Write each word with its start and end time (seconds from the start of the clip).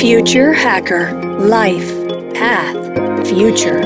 Future 0.00 0.52
Hacker 0.52 1.10
Life 1.40 1.92
Path 2.32 3.26
Future. 3.26 3.80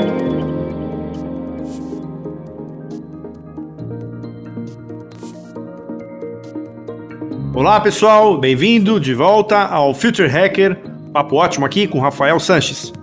Olá 7.55 7.79
pessoal, 7.81 8.37
bem-vindo 8.37 8.99
de 8.99 9.15
volta 9.15 9.57
ao 9.57 9.95
Future 9.95 10.29
Hacker. 10.29 10.77
Papo 11.11 11.37
ótimo 11.37 11.65
aqui 11.65 11.87
com 11.87 11.99
Rafael 11.99 12.39
Sanches. 12.39 12.93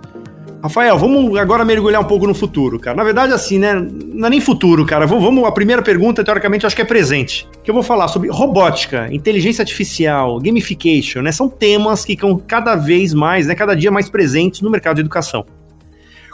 Rafael, 0.61 0.95
vamos 0.97 1.35
agora 1.39 1.65
mergulhar 1.65 1.99
um 1.99 2.05
pouco 2.05 2.27
no 2.27 2.35
futuro, 2.35 2.79
cara. 2.79 2.95
Na 2.95 3.03
verdade, 3.03 3.33
assim, 3.33 3.57
né? 3.57 3.73
Não 3.73 4.27
é 4.27 4.29
nem 4.29 4.39
futuro, 4.39 4.85
cara. 4.85 5.07
Vamos, 5.07 5.43
a 5.43 5.51
primeira 5.51 5.81
pergunta, 5.81 6.23
teoricamente, 6.23 6.65
eu 6.65 6.67
acho 6.67 6.75
que 6.75 6.83
é 6.83 6.85
presente. 6.85 7.47
Que 7.63 7.71
eu 7.71 7.73
vou 7.73 7.81
falar 7.81 8.07
sobre 8.07 8.29
robótica, 8.29 9.11
inteligência 9.11 9.63
artificial, 9.63 10.39
gamification, 10.39 11.21
né? 11.21 11.31
São 11.31 11.49
temas 11.49 12.05
que 12.05 12.13
estão 12.13 12.37
cada 12.37 12.75
vez 12.75 13.11
mais, 13.11 13.47
né? 13.47 13.55
Cada 13.55 13.75
dia 13.75 13.89
mais 13.89 14.07
presentes 14.07 14.61
no 14.61 14.69
mercado 14.69 14.97
de 14.97 15.01
educação. 15.01 15.45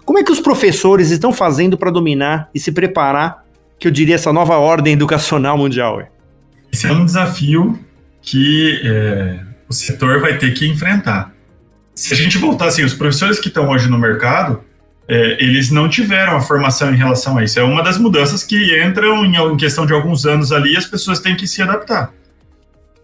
Como 0.04 0.20
é 0.20 0.24
que 0.24 0.32
os 0.32 0.42
professores 0.42 1.10
estão 1.10 1.32
fazendo 1.32 1.78
para 1.78 1.90
dominar 1.90 2.50
e 2.54 2.60
se 2.60 2.72
preparar, 2.72 3.46
que 3.80 3.88
eu 3.88 3.92
diria, 3.92 4.16
essa 4.16 4.34
nova 4.34 4.58
ordem 4.58 4.94
educacional 4.94 5.58
mundial? 5.58 6.02
Esse 6.72 6.88
é 6.88 6.92
um 6.92 7.06
desafio 7.06 7.80
que 8.22 8.82
é, 8.84 9.40
o 9.70 9.74
setor 9.74 10.20
vai 10.20 10.38
ter 10.38 10.54
que 10.54 10.68
enfrentar 10.68 11.37
se 11.98 12.14
a 12.14 12.18
gente 12.18 12.38
voltar 12.38 12.68
assim, 12.68 12.84
os 12.84 12.94
professores 12.94 13.40
que 13.40 13.48
estão 13.48 13.70
hoje 13.70 13.90
no 13.90 13.98
mercado, 13.98 14.62
é, 15.08 15.44
eles 15.44 15.72
não 15.72 15.90
tiveram 15.90 16.38
a 16.38 16.42
formação 16.42 16.94
em 16.94 16.96
relação 16.96 17.38
a 17.38 17.44
isso. 17.44 17.60
É 17.60 17.64
uma 17.64 17.82
das 17.82 17.98
mudanças 17.98 18.44
que 18.44 18.80
entram 18.84 19.26
em, 19.26 19.36
em 19.36 19.58
questão 19.58 19.84
de 19.84 19.94
alguns 19.94 20.26
anos 20.26 20.52
ali 20.52 20.74
e 20.74 20.78
as 20.78 20.86
pessoas 20.86 21.20
têm 21.20 21.36
que 21.36 21.48
se 21.48 21.60
adaptar. 21.60 22.14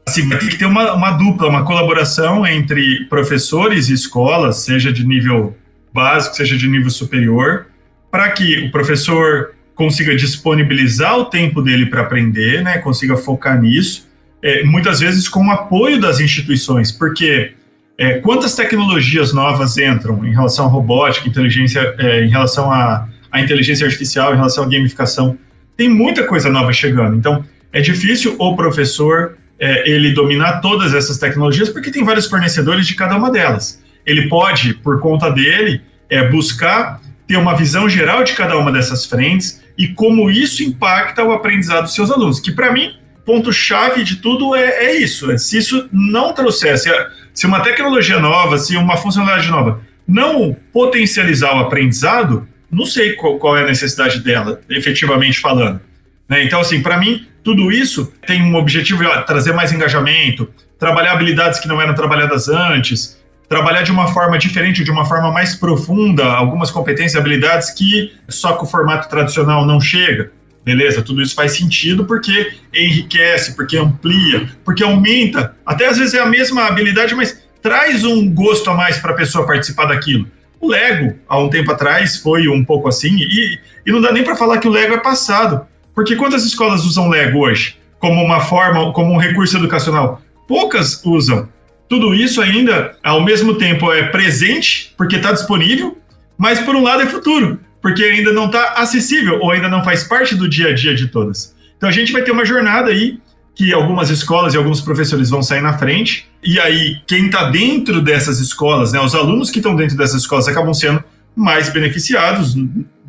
Assim, 0.07 0.29
vai 0.29 0.37
ter 0.37 0.47
que 0.47 0.57
ter 0.57 0.65
uma, 0.65 0.93
uma 0.93 1.11
dupla, 1.11 1.49
uma 1.49 1.65
colaboração 1.65 2.45
entre 2.45 3.05
professores 3.05 3.89
e 3.89 3.93
escolas, 3.93 4.57
seja 4.57 4.93
de 4.93 5.03
nível 5.03 5.57
básico, 5.91 6.35
seja 6.35 6.55
de 6.55 6.67
nível 6.67 6.91
superior, 6.91 7.65
para 8.11 8.29
que 8.29 8.67
o 8.67 8.71
professor 8.71 9.55
consiga 9.73 10.15
disponibilizar 10.15 11.17
o 11.17 11.25
tempo 11.25 11.63
dele 11.63 11.87
para 11.87 12.01
aprender, 12.01 12.63
né, 12.63 12.77
consiga 12.77 13.17
focar 13.17 13.59
nisso, 13.59 14.07
é, 14.39 14.63
muitas 14.63 14.99
vezes 14.99 15.27
com 15.27 15.47
o 15.47 15.51
apoio 15.51 15.99
das 15.99 16.19
instituições, 16.19 16.91
porque 16.91 17.53
é, 17.97 18.19
quantas 18.19 18.55
tecnologias 18.55 19.33
novas 19.33 19.77
entram 19.77 20.25
em 20.25 20.31
relação 20.31 20.65
à 20.65 20.69
robótica, 20.69 21.27
inteligência, 21.27 21.93
é, 21.97 22.23
em 22.23 22.29
relação 22.29 22.71
à, 22.71 23.07
à, 23.31 23.41
inteligência 23.41 23.85
artificial, 23.85 24.33
em 24.33 24.37
relação 24.37 24.63
à 24.63 24.67
gamificação? 24.67 25.37
Tem 25.77 25.89
muita 25.89 26.25
coisa 26.25 26.49
nova 26.49 26.73
chegando. 26.73 27.15
Então, 27.15 27.43
é 27.71 27.81
difícil 27.81 28.35
o 28.39 28.55
professor 28.55 29.37
é, 29.59 29.89
ele 29.89 30.11
dominar 30.11 30.59
todas 30.59 30.93
essas 30.93 31.17
tecnologias, 31.17 31.69
porque 31.69 31.91
tem 31.91 32.03
vários 32.03 32.27
fornecedores 32.27 32.87
de 32.87 32.95
cada 32.95 33.15
uma 33.15 33.31
delas. 33.31 33.81
Ele 34.05 34.27
pode, 34.27 34.73
por 34.73 34.99
conta 34.99 35.29
dele, 35.29 35.81
é, 36.09 36.27
buscar 36.27 36.99
ter 37.27 37.37
uma 37.37 37.55
visão 37.55 37.87
geral 37.87 38.23
de 38.23 38.33
cada 38.33 38.57
uma 38.57 38.71
dessas 38.71 39.05
frentes 39.05 39.63
e 39.77 39.87
como 39.87 40.29
isso 40.29 40.61
impacta 40.63 41.23
o 41.23 41.31
aprendizado 41.31 41.83
dos 41.83 41.93
seus 41.93 42.11
alunos. 42.11 42.39
Que, 42.39 42.51
para 42.51 42.71
mim, 42.71 42.93
ponto-chave 43.25 44.03
de 44.03 44.17
tudo 44.17 44.55
é, 44.55 44.85
é 44.85 44.95
isso. 44.97 45.31
É, 45.31 45.37
se 45.37 45.57
isso 45.57 45.87
não 45.91 46.33
trouxesse 46.33 46.89
se 47.33 47.45
uma 47.45 47.61
tecnologia 47.61 48.19
nova, 48.19 48.57
se 48.57 48.77
uma 48.77 48.97
funcionalidade 48.97 49.49
nova 49.49 49.81
não 50.07 50.55
potencializar 50.71 51.55
o 51.55 51.59
aprendizado, 51.59 52.47
não 52.69 52.85
sei 52.85 53.13
qual, 53.13 53.37
qual 53.37 53.57
é 53.57 53.63
a 53.63 53.67
necessidade 53.67 54.19
dela, 54.19 54.61
efetivamente 54.69 55.39
falando. 55.39 55.79
Né? 56.27 56.43
Então, 56.43 56.59
assim, 56.59 56.81
para 56.81 56.97
mim, 56.97 57.25
tudo 57.43 57.71
isso 57.71 58.11
tem 58.25 58.41
um 58.41 58.55
objetivo 58.55 59.03
de 59.03 59.25
trazer 59.25 59.53
mais 59.53 59.71
engajamento, 59.71 60.49
trabalhar 60.79 61.13
habilidades 61.13 61.59
que 61.59 61.67
não 61.67 61.81
eram 61.81 61.93
trabalhadas 61.93 62.47
antes, 62.47 63.21
trabalhar 63.47 63.83
de 63.83 63.91
uma 63.91 64.07
forma 64.07 64.37
diferente, 64.37 64.83
de 64.83 64.91
uma 64.91 65.05
forma 65.05 65.31
mais 65.31 65.55
profunda, 65.55 66.25
algumas 66.25 66.71
competências 66.71 67.13
e 67.13 67.17
habilidades 67.17 67.71
que 67.71 68.11
só 68.27 68.53
com 68.53 68.65
o 68.65 68.69
formato 68.69 69.07
tradicional 69.09 69.65
não 69.65 69.79
chega. 69.79 70.31
Beleza, 70.63 71.01
tudo 71.01 71.21
isso 71.21 71.35
faz 71.35 71.57
sentido 71.57 72.05
porque 72.05 72.53
enriquece, 72.73 73.53
porque 73.53 73.77
amplia, 73.77 74.49
porque 74.63 74.83
aumenta. 74.83 75.55
Até 75.65 75.87
às 75.87 75.97
vezes 75.97 76.13
é 76.13 76.21
a 76.21 76.25
mesma 76.25 76.65
habilidade, 76.67 77.13
mas 77.13 77.43
traz 77.61 78.03
um 78.05 78.33
gosto 78.33 78.69
a 78.69 78.73
mais 78.73 78.97
para 78.97 79.11
a 79.11 79.15
pessoa 79.15 79.45
participar 79.45 79.85
daquilo. 79.85 80.25
O 80.61 80.69
Lego, 80.69 81.15
há 81.27 81.37
um 81.37 81.49
tempo 81.49 81.69
atrás, 81.71 82.17
foi 82.17 82.47
um 82.47 82.63
pouco 82.63 82.87
assim, 82.87 83.13
e, 83.17 83.59
e 83.85 83.91
não 83.91 83.99
dá 83.99 84.13
nem 84.13 84.23
para 84.23 84.37
falar 84.37 84.59
que 84.59 84.67
o 84.67 84.71
Lego 84.71 84.93
é 84.93 84.99
passado. 84.99 85.65
Porque 85.93 86.15
quantas 86.15 86.45
escolas 86.45 86.85
usam 86.85 87.09
Lego 87.09 87.39
hoje 87.39 87.77
como 87.99 88.21
uma 88.21 88.39
forma, 88.41 88.91
como 88.93 89.13
um 89.13 89.17
recurso 89.17 89.57
educacional? 89.57 90.21
Poucas 90.47 91.03
usam. 91.05 91.49
Tudo 91.89 92.13
isso 92.13 92.41
ainda, 92.41 92.97
ao 93.03 93.21
mesmo 93.21 93.55
tempo, 93.55 93.91
é 93.91 94.03
presente, 94.03 94.93
porque 94.97 95.17
está 95.17 95.33
disponível, 95.33 95.97
mas 96.37 96.59
por 96.61 96.75
um 96.75 96.83
lado 96.83 97.01
é 97.01 97.05
futuro 97.05 97.59
porque 97.83 98.01
ainda 98.01 98.31
não 98.31 98.45
está 98.45 98.75
acessível 98.77 99.39
ou 99.41 99.51
ainda 99.51 99.67
não 99.67 99.83
faz 99.83 100.05
parte 100.05 100.33
do 100.33 100.47
dia 100.47 100.69
a 100.69 100.73
dia 100.73 100.95
de 100.95 101.09
todas. 101.09 101.53
Então 101.75 101.89
a 101.89 101.91
gente 101.91 102.13
vai 102.13 102.23
ter 102.23 102.31
uma 102.31 102.45
jornada 102.45 102.89
aí 102.89 103.19
que 103.53 103.73
algumas 103.73 104.09
escolas 104.09 104.53
e 104.53 104.57
alguns 104.57 104.79
professores 104.79 105.29
vão 105.29 105.43
sair 105.43 105.61
na 105.61 105.77
frente, 105.77 106.27
e 106.41 106.59
aí 106.59 106.97
quem 107.05 107.25
está 107.25 107.51
dentro 107.51 108.01
dessas 108.01 108.39
escolas, 108.39 108.93
né, 108.93 108.99
os 108.99 109.13
alunos 109.13 109.51
que 109.51 109.59
estão 109.59 109.75
dentro 109.75 109.95
dessas 109.95 110.21
escolas 110.21 110.47
acabam 110.47 110.73
sendo 110.73 111.03
mais 111.35 111.69
beneficiados, 111.69 112.55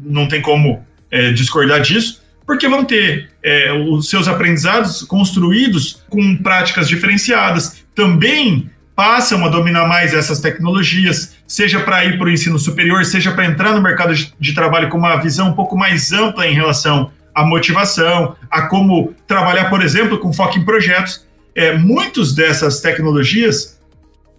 não 0.04 0.28
tem 0.28 0.42
como 0.42 0.84
é, 1.10 1.32
discordar 1.32 1.80
disso, 1.80 2.22
porque 2.44 2.68
vão 2.68 2.84
ter 2.84 3.30
é, 3.42 3.72
os 3.72 4.10
seus 4.10 4.28
aprendizados 4.28 5.02
construídos 5.02 6.02
com 6.10 6.36
práticas 6.36 6.88
diferenciadas, 6.88 7.84
também 7.94 8.70
passam 8.94 9.44
a 9.44 9.49
dominar 9.49 9.87
mais 9.88 10.15
essas 10.15 10.41
tecnologias, 10.41 11.34
seja 11.47 11.81
para 11.81 12.05
ir 12.05 12.16
para 12.16 12.27
o 12.27 12.31
ensino 12.31 12.59
superior, 12.59 13.05
seja 13.05 13.32
para 13.32 13.44
entrar 13.44 13.72
no 13.72 13.82
mercado 13.82 14.15
de, 14.15 14.53
trabalho 14.55 14.88
com 14.88 14.99
uma 14.99 15.16
visão 15.16 15.49
um 15.49 15.53
pouco 15.53 15.77
mais 15.77 16.12
ampla 16.12 16.47
em 16.47 16.55
relação 16.55 17.10
à 17.34 17.44
motivação, 17.44 18.37
a 18.50 18.62
como 18.62 19.12
trabalhar, 19.27 19.69
por 19.69 19.83
exemplo, 19.83 20.19
com 20.19 20.33
foco 20.33 20.59
em 20.59 20.65
projetos. 20.65 21.27
É, 21.54 21.77
muitos 21.77 22.34
dessas 22.34 22.81
tecnologias, 22.81 23.81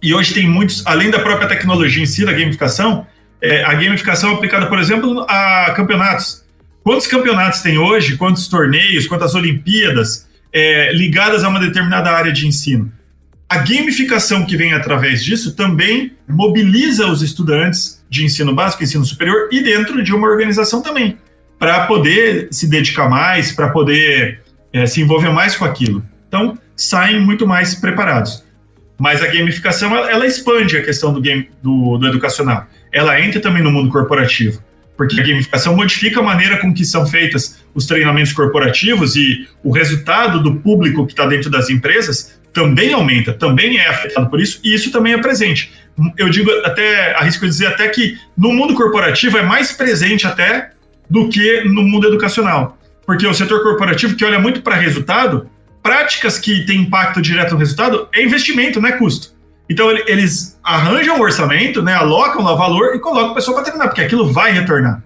e 0.02 0.14
hoje 0.14 0.32
tem 0.32 0.48
muitos, 0.48 0.86
além 0.86 1.10
da 1.10 1.18
própria 1.18 1.48
tecnologia 1.48 2.02
em 2.02 2.06
si, 2.06 2.24
da 2.24 2.32
gamificação, 2.32 3.06
é, 3.40 3.62
a 3.64 3.74
gamificação 3.74 4.30
é 4.30 4.34
aplicada, 4.34 4.66
por 4.66 4.78
exemplo, 4.78 5.24
a 5.28 5.72
campeonatos. 5.76 6.44
Quantos 6.82 7.06
campeonatos 7.06 7.60
tem 7.60 7.78
hoje, 7.78 8.16
quantos 8.16 8.48
torneios, 8.48 9.06
quantas 9.06 9.34
Olimpíadas 9.34 10.26
é, 10.52 10.92
ligadas 10.92 11.44
a 11.44 11.48
uma 11.48 11.60
determinada 11.60 12.10
área 12.10 12.32
de 12.32 12.46
ensino? 12.46 12.92
A 13.48 13.58
gamificação 13.58 14.44
que 14.44 14.56
vem 14.56 14.72
através 14.72 15.24
disso 15.24 15.54
também 15.54 16.12
mobiliza 16.28 17.06
os 17.06 17.22
estudantes 17.22 18.04
de 18.10 18.24
ensino 18.24 18.52
básico, 18.52 18.82
ensino 18.82 19.04
superior 19.04 19.48
e 19.52 19.62
dentro 19.62 20.02
de 20.02 20.12
uma 20.12 20.26
organização 20.26 20.82
também, 20.82 21.16
para 21.56 21.86
poder 21.86 22.48
se 22.50 22.66
dedicar 22.66 23.08
mais, 23.08 23.52
para 23.52 23.68
poder 23.68 24.40
é, 24.72 24.84
se 24.86 25.00
envolver 25.00 25.30
mais 25.30 25.54
com 25.54 25.64
aquilo. 25.64 26.02
Então, 26.26 26.58
saem 26.74 27.20
muito 27.20 27.46
mais 27.46 27.74
preparados. 27.76 28.44
Mas 28.98 29.22
a 29.22 29.28
gamificação, 29.28 29.96
ela, 29.96 30.10
ela 30.10 30.26
expande 30.26 30.76
a 30.76 30.82
questão 30.82 31.12
do, 31.12 31.20
game, 31.20 31.48
do, 31.62 31.98
do 31.98 32.08
educacional. 32.08 32.66
Ela 32.92 33.20
entra 33.20 33.40
também 33.40 33.62
no 33.62 33.70
mundo 33.70 33.90
corporativo 33.90 34.60
porque 34.96 35.20
a 35.20 35.22
gamificação 35.22 35.76
modifica 35.76 36.20
a 36.20 36.22
maneira 36.22 36.58
com 36.58 36.72
que 36.72 36.84
são 36.84 37.06
feitas 37.06 37.62
os 37.74 37.84
treinamentos 37.86 38.32
corporativos 38.32 39.14
e 39.14 39.46
o 39.62 39.70
resultado 39.70 40.42
do 40.42 40.56
público 40.56 41.04
que 41.06 41.12
está 41.12 41.26
dentro 41.26 41.50
das 41.50 41.68
empresas 41.68 42.40
também 42.56 42.94
aumenta, 42.94 43.34
também 43.34 43.76
é 43.76 43.86
afetado 43.86 44.30
por 44.30 44.40
isso, 44.40 44.58
e 44.64 44.74
isso 44.74 44.90
também 44.90 45.12
é 45.12 45.18
presente. 45.18 45.70
Eu 46.16 46.30
digo 46.30 46.50
até, 46.64 47.14
arrisco 47.14 47.44
dizer 47.44 47.66
até 47.66 47.86
que 47.88 48.18
no 48.36 48.50
mundo 48.50 48.72
corporativo 48.74 49.36
é 49.36 49.42
mais 49.42 49.72
presente 49.72 50.26
até 50.26 50.70
do 51.08 51.28
que 51.28 51.64
no 51.64 51.82
mundo 51.82 52.06
educacional. 52.06 52.78
Porque 53.04 53.26
o 53.26 53.34
setor 53.34 53.62
corporativo 53.62 54.16
que 54.16 54.24
olha 54.24 54.38
muito 54.38 54.62
para 54.62 54.74
resultado, 54.74 55.50
práticas 55.82 56.38
que 56.38 56.64
têm 56.64 56.80
impacto 56.80 57.20
direto 57.20 57.52
no 57.52 57.58
resultado 57.58 58.08
é 58.10 58.24
investimento, 58.24 58.80
não 58.80 58.88
é 58.88 58.92
custo. 58.92 59.34
Então 59.68 59.90
eles 59.90 60.58
arranjam 60.64 61.18
um 61.18 61.20
orçamento, 61.20 61.82
né, 61.82 61.92
alocam 61.92 62.42
lá 62.42 62.54
valor 62.54 62.94
e 62.96 62.98
colocam 62.98 63.32
a 63.32 63.34
pessoa 63.34 63.56
para 63.56 63.64
treinar, 63.64 63.88
porque 63.88 64.00
aquilo 64.00 64.32
vai 64.32 64.50
retornar. 64.50 65.02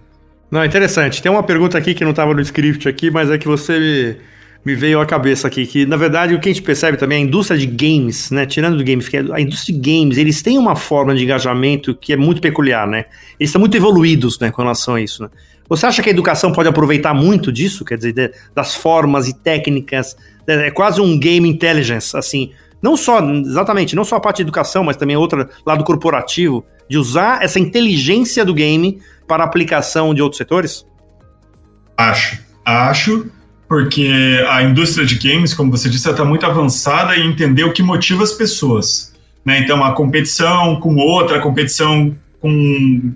Não, 0.49 0.65
interessante. 0.65 1.21
Tem 1.21 1.33
uma 1.33 1.43
pergunta 1.43 1.77
aqui 1.77 1.95
que 1.95 2.05
não 2.05 2.11
estava 2.11 2.33
no 2.33 2.41
script 2.41 2.89
aqui, 2.89 3.11
mas 3.11 3.29
é 3.29 3.39
que 3.39 3.49
você 3.49 4.19
me 4.65 4.75
veio 4.75 5.01
à 5.01 5.07
cabeça 5.07 5.49
aqui, 5.49 5.67
que 5.67 5.87
na 5.87 5.97
verdade 5.97 6.35
o 6.35 6.41
que 6.41 6.49
a 6.49 6.53
gente 6.53 6.62
percebe 6.62 6.97
também, 6.97 7.23
a 7.23 7.27
indústria 7.27 7.59
de 7.59 7.67
games, 7.67 8.31
né, 8.31 8.45
tirando 8.45 8.77
do 8.77 8.85
games, 8.85 9.09
a 9.33 9.41
indústria 9.41 9.79
de 9.79 9.81
games, 9.81 10.19
eles 10.19 10.43
têm 10.43 10.59
uma 10.59 10.77
forma 10.77 11.15
de 11.15 11.25
engajamento 11.25 11.95
que 11.95 12.12
é 12.12 12.17
muito 12.17 12.41
peculiar, 12.41 12.87
né, 12.87 13.07
eles 13.39 13.49
estão 13.49 13.61
muito 13.61 13.77
evoluídos, 13.77 14.39
né, 14.39 14.51
com 14.51 14.61
relação 14.61 14.95
a 14.97 15.01
isso, 15.01 15.23
né. 15.23 15.31
Você 15.69 15.87
acha 15.87 16.03
que 16.03 16.09
a 16.09 16.12
educação 16.12 16.53
pode 16.53 16.69
aproveitar 16.69 17.15
muito 17.15 17.53
disso, 17.53 17.85
quer 17.85 17.97
dizer, 17.97 18.35
das 18.55 18.75
formas 18.75 19.29
e 19.29 19.35
técnicas, 19.35 20.17
é, 20.47 20.67
é 20.67 20.71
quase 20.71 21.01
um 21.01 21.19
game 21.19 21.49
intelligence, 21.49 22.17
assim, 22.17 22.51
não 22.83 22.97
só, 22.97 23.21
exatamente, 23.23 23.95
não 23.95 24.05
só 24.05 24.17
a 24.17 24.21
parte 24.21 24.39
de 24.39 24.43
educação, 24.43 24.83
mas 24.83 24.97
também 24.97 25.17
outro 25.17 25.49
lado 25.65 25.85
corporativo, 25.85 26.65
de 26.89 26.99
usar 26.99 27.43
essa 27.43 27.61
inteligência 27.61 28.45
do 28.45 28.53
game 28.53 29.01
para 29.29 29.45
aplicação 29.45 30.12
de 30.12 30.21
outros 30.21 30.39
setores? 30.39 30.85
Acho, 31.97 32.39
acho, 32.65 33.31
porque 33.71 34.45
a 34.49 34.65
indústria 34.65 35.07
de 35.07 35.15
games, 35.17 35.55
como 35.55 35.71
você 35.71 35.89
disse, 35.89 36.11
está 36.11 36.25
muito 36.25 36.45
avançada 36.45 37.17
em 37.17 37.29
entender 37.29 37.63
o 37.63 37.73
que 37.73 37.85
motiva 37.85 38.25
as 38.25 38.33
pessoas. 38.33 39.15
Né? 39.45 39.61
Então, 39.61 39.85
a 39.85 39.93
competição 39.93 40.81
com 40.81 40.97
outra, 40.97 41.37
a 41.37 41.41
competição 41.41 42.13
com 42.41 43.13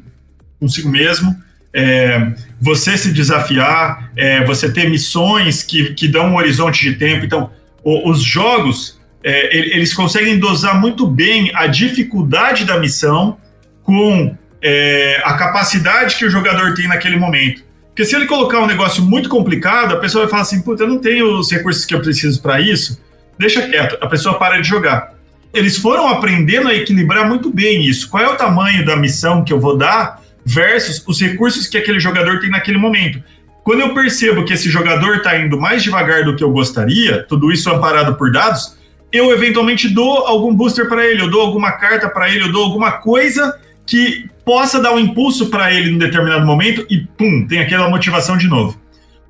consigo 0.60 0.88
mesmo, 0.88 1.34
é, 1.72 2.34
você 2.60 2.96
se 2.96 3.12
desafiar, 3.12 4.12
é, 4.16 4.44
você 4.44 4.70
ter 4.70 4.88
missões 4.88 5.64
que, 5.64 5.92
que 5.92 6.06
dão 6.06 6.28
um 6.28 6.36
horizonte 6.36 6.88
de 6.88 6.94
tempo. 6.94 7.24
Então, 7.24 7.50
o, 7.82 8.08
os 8.08 8.22
jogos, 8.22 9.00
é, 9.24 9.56
eles 9.56 9.92
conseguem 9.92 10.38
dosar 10.38 10.80
muito 10.80 11.04
bem 11.04 11.50
a 11.52 11.66
dificuldade 11.66 12.64
da 12.64 12.78
missão 12.78 13.38
com 13.82 14.32
é, 14.62 15.20
a 15.24 15.34
capacidade 15.34 16.14
que 16.14 16.24
o 16.24 16.30
jogador 16.30 16.74
tem 16.74 16.86
naquele 16.86 17.16
momento. 17.16 17.64
Porque 17.94 18.04
se 18.04 18.16
ele 18.16 18.26
colocar 18.26 18.60
um 18.60 18.66
negócio 18.66 19.02
muito 19.02 19.28
complicado, 19.28 19.94
a 19.94 19.98
pessoa 19.98 20.24
vai 20.24 20.30
falar 20.30 20.42
assim: 20.42 20.60
puta, 20.62 20.82
eu 20.82 20.88
não 20.88 20.98
tenho 20.98 21.38
os 21.38 21.50
recursos 21.50 21.84
que 21.84 21.94
eu 21.94 22.00
preciso 22.00 22.42
para 22.42 22.60
isso, 22.60 23.00
deixa 23.38 23.62
quieto, 23.68 23.96
a 24.00 24.06
pessoa 24.08 24.38
para 24.38 24.60
de 24.60 24.68
jogar. 24.68 25.14
Eles 25.52 25.78
foram 25.78 26.08
aprendendo 26.08 26.68
a 26.68 26.74
equilibrar 26.74 27.28
muito 27.28 27.48
bem 27.48 27.84
isso. 27.86 28.10
Qual 28.10 28.22
é 28.22 28.28
o 28.28 28.34
tamanho 28.34 28.84
da 28.84 28.96
missão 28.96 29.44
que 29.44 29.52
eu 29.52 29.60
vou 29.60 29.76
dar 29.76 30.24
versus 30.44 31.02
os 31.06 31.20
recursos 31.20 31.66
que 31.66 31.78
aquele 31.78 31.98
jogador 31.98 32.38
tem 32.38 32.50
naquele 32.50 32.76
momento. 32.76 33.22
Quando 33.62 33.80
eu 33.80 33.94
percebo 33.94 34.44
que 34.44 34.52
esse 34.52 34.68
jogador 34.68 35.16
está 35.16 35.38
indo 35.38 35.58
mais 35.58 35.82
devagar 35.82 36.24
do 36.24 36.36
que 36.36 36.44
eu 36.44 36.50
gostaria, 36.50 37.22
tudo 37.22 37.50
isso 37.50 37.70
amparado 37.70 38.14
por 38.16 38.30
dados, 38.30 38.76
eu 39.10 39.32
eventualmente 39.32 39.88
dou 39.88 40.26
algum 40.26 40.54
booster 40.54 40.86
para 40.88 41.06
ele, 41.06 41.22
eu 41.22 41.30
dou 41.30 41.40
alguma 41.40 41.72
carta 41.72 42.08
para 42.08 42.28
ele, 42.28 42.44
eu 42.44 42.52
dou 42.52 42.64
alguma 42.64 42.92
coisa 42.92 43.58
que 43.86 44.28
possa 44.44 44.80
dar 44.80 44.92
um 44.92 44.98
impulso 44.98 45.46
para 45.50 45.72
ele 45.72 45.90
em 45.90 45.98
determinado 45.98 46.44
momento 46.44 46.86
e 46.90 46.98
pum, 46.98 47.46
tem 47.46 47.60
aquela 47.60 47.88
motivação 47.88 48.36
de 48.36 48.46
novo. 48.46 48.78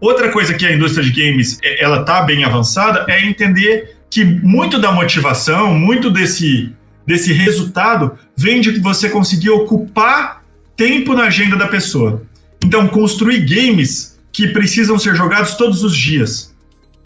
Outra 0.00 0.31
coisa 0.31 0.55
que 0.55 0.66
a 0.66 0.72
indústria 0.72 1.05
de 1.05 1.12
games 1.12 1.58
é, 1.62 1.82
ela 1.82 2.02
tá 2.02 2.22
bem 2.22 2.44
avançada 2.44 3.06
é 3.08 3.25
entender 3.25 3.96
que 4.11 4.25
muito 4.25 4.78
da 4.78 4.93
motivação, 4.93 5.75
muito 5.75 6.11
desse 6.11 6.72
desse 7.06 7.32
resultado 7.32 8.19
vem 8.37 8.61
de 8.61 8.78
você 8.81 9.08
conseguir 9.08 9.50
ocupar 9.50 10.43
tempo 10.76 11.14
na 11.14 11.25
agenda 11.25 11.56
da 11.56 11.69
pessoa. 11.69 12.22
Então, 12.64 12.88
construir 12.88 13.40
games 13.40 14.19
que 14.32 14.49
precisam 14.49 14.99
ser 14.99 15.14
jogados 15.14 15.55
todos 15.55 15.84
os 15.84 15.96
dias. 15.96 16.55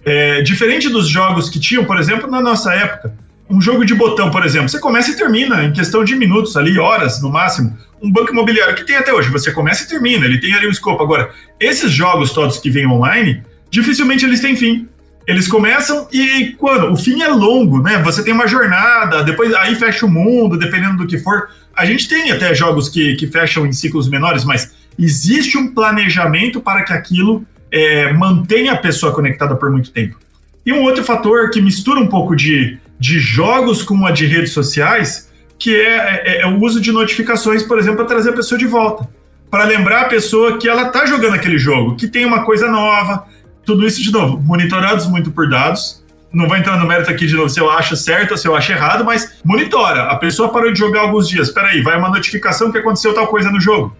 É, 0.05 0.41
diferente 0.41 0.89
dos 0.89 1.09
jogos 1.09 1.51
que 1.51 1.59
tinham, 1.59 1.85
por 1.85 1.99
exemplo, 1.99 2.31
na 2.31 2.41
nossa 2.41 2.73
época, 2.73 3.15
um 3.51 3.61
jogo 3.61 3.85
de 3.85 3.95
botão, 3.95 4.31
por 4.31 4.45
exemplo, 4.45 4.69
você 4.69 4.79
começa 4.79 5.11
e 5.11 5.17
termina 5.17 5.65
em 5.65 5.73
questão 5.73 6.05
de 6.05 6.15
minutos 6.15 6.57
ali, 6.57 6.79
horas 6.79 7.23
no 7.23 7.31
máximo. 7.31 7.77
Um 8.03 8.13
banco 8.13 8.31
imobiliário 8.31 8.75
que 8.75 8.85
tem 8.85 8.97
até 8.97 9.13
hoje, 9.13 9.31
você 9.31 9.51
começa 9.51 9.85
e 9.85 9.89
termina, 9.89 10.27
ele 10.27 10.39
tem 10.39 10.53
ali 10.53 10.67
um 10.67 10.71
escopo. 10.71 11.03
Agora, 11.03 11.31
esses 11.59 11.91
jogos 11.91 12.33
todos 12.33 12.59
que 12.59 12.71
vêm 12.71 12.87
online, 12.87 13.43
dificilmente 13.71 14.25
eles 14.25 14.41
têm 14.41 14.55
fim. 14.55 14.87
Eles 15.27 15.47
começam 15.47 16.09
e 16.13 16.55
quando? 16.59 16.93
O 16.93 16.97
fim 16.97 17.23
é 17.23 17.29
longo, 17.29 17.83
né? 17.83 17.99
Você 18.03 18.23
tem 18.23 18.33
uma 18.33 18.47
jornada, 18.47 19.23
depois 19.23 19.53
aí 19.55 19.75
fecha 19.75 20.07
o 20.07 20.11
mundo, 20.11 20.59
dependendo 20.59 20.99
do 20.99 21.07
que 21.07 21.19
for. 21.19 21.49
A 21.77 21.85
gente 21.85 22.09
tem 22.09 22.31
até 22.31 22.55
jogos 22.55 22.89
que, 22.89 23.15
que 23.17 23.27
fecham 23.27 23.67
em 23.67 23.73
ciclos 23.73 24.09
menores, 24.09 24.45
mas 24.45 24.73
existe 24.99 25.59
um 25.59 25.75
planejamento 25.75 26.61
para 26.61 26.83
que 26.83 26.93
aquilo 26.93 27.45
é, 27.71 28.13
mantenha 28.13 28.73
a 28.73 28.77
pessoa 28.77 29.13
conectada 29.13 29.55
por 29.55 29.71
muito 29.71 29.91
tempo. 29.91 30.19
E 30.65 30.73
um 30.73 30.83
outro 30.83 31.05
fator 31.05 31.51
que 31.51 31.61
mistura 31.61 32.01
um 32.01 32.07
pouco 32.07 32.35
de 32.35 32.79
de 32.99 33.19
jogos 33.19 33.83
com 33.83 34.07
a 34.07 34.11
de 34.11 34.27
redes 34.27 34.53
sociais, 34.53 35.29
que 35.59 35.75
é, 35.75 36.23
é, 36.25 36.41
é 36.43 36.47
o 36.47 36.61
uso 36.61 36.81
de 36.81 36.93
notificações, 36.93 37.63
por 37.63 37.79
exemplo, 37.79 37.99
para 37.99 38.07
trazer 38.07 38.31
a 38.31 38.33
pessoa 38.33 38.59
de 38.59 38.67
volta. 38.67 39.09
Para 39.51 39.65
lembrar 39.65 40.03
a 40.03 40.05
pessoa 40.05 40.59
que 40.59 40.69
ela 40.69 40.89
está 40.89 41.07
jogando 41.07 41.35
aquele 41.35 41.59
jogo, 41.59 41.97
que 41.97 42.07
tem 42.07 42.25
uma 42.25 42.45
coisa 42.45 42.69
nova, 42.69 43.25
tudo 43.65 43.87
isso 43.87 44.03
de 44.03 44.13
novo, 44.13 44.41
monitorados 44.43 45.07
muito 45.07 45.31
por 45.31 45.49
dados. 45.49 46.05
Não 46.33 46.47
vou 46.47 46.57
entrar 46.57 46.79
no 46.79 46.87
mérito 46.87 47.11
aqui 47.11 47.27
de 47.27 47.35
novo 47.35 47.49
se 47.49 47.59
eu 47.59 47.71
acho 47.71 47.97
certo 47.97 48.33
ou 48.33 48.37
se 48.37 48.47
eu 48.47 48.55
acho 48.55 48.71
errado, 48.71 49.05
mas 49.05 49.39
monitora. 49.43 50.05
A 50.05 50.17
pessoa 50.17 50.51
parou 50.51 50.71
de 50.71 50.79
jogar 50.79 51.01
alguns 51.01 51.27
dias. 51.29 51.49
Espera 51.49 51.69
aí, 51.69 51.81
vai 51.81 51.97
uma 51.97 52.11
notificação 52.11 52.71
que 52.71 52.79
aconteceu 52.79 53.15
tal 53.15 53.27
coisa 53.27 53.51
no 53.51 53.59
jogo. 53.59 53.97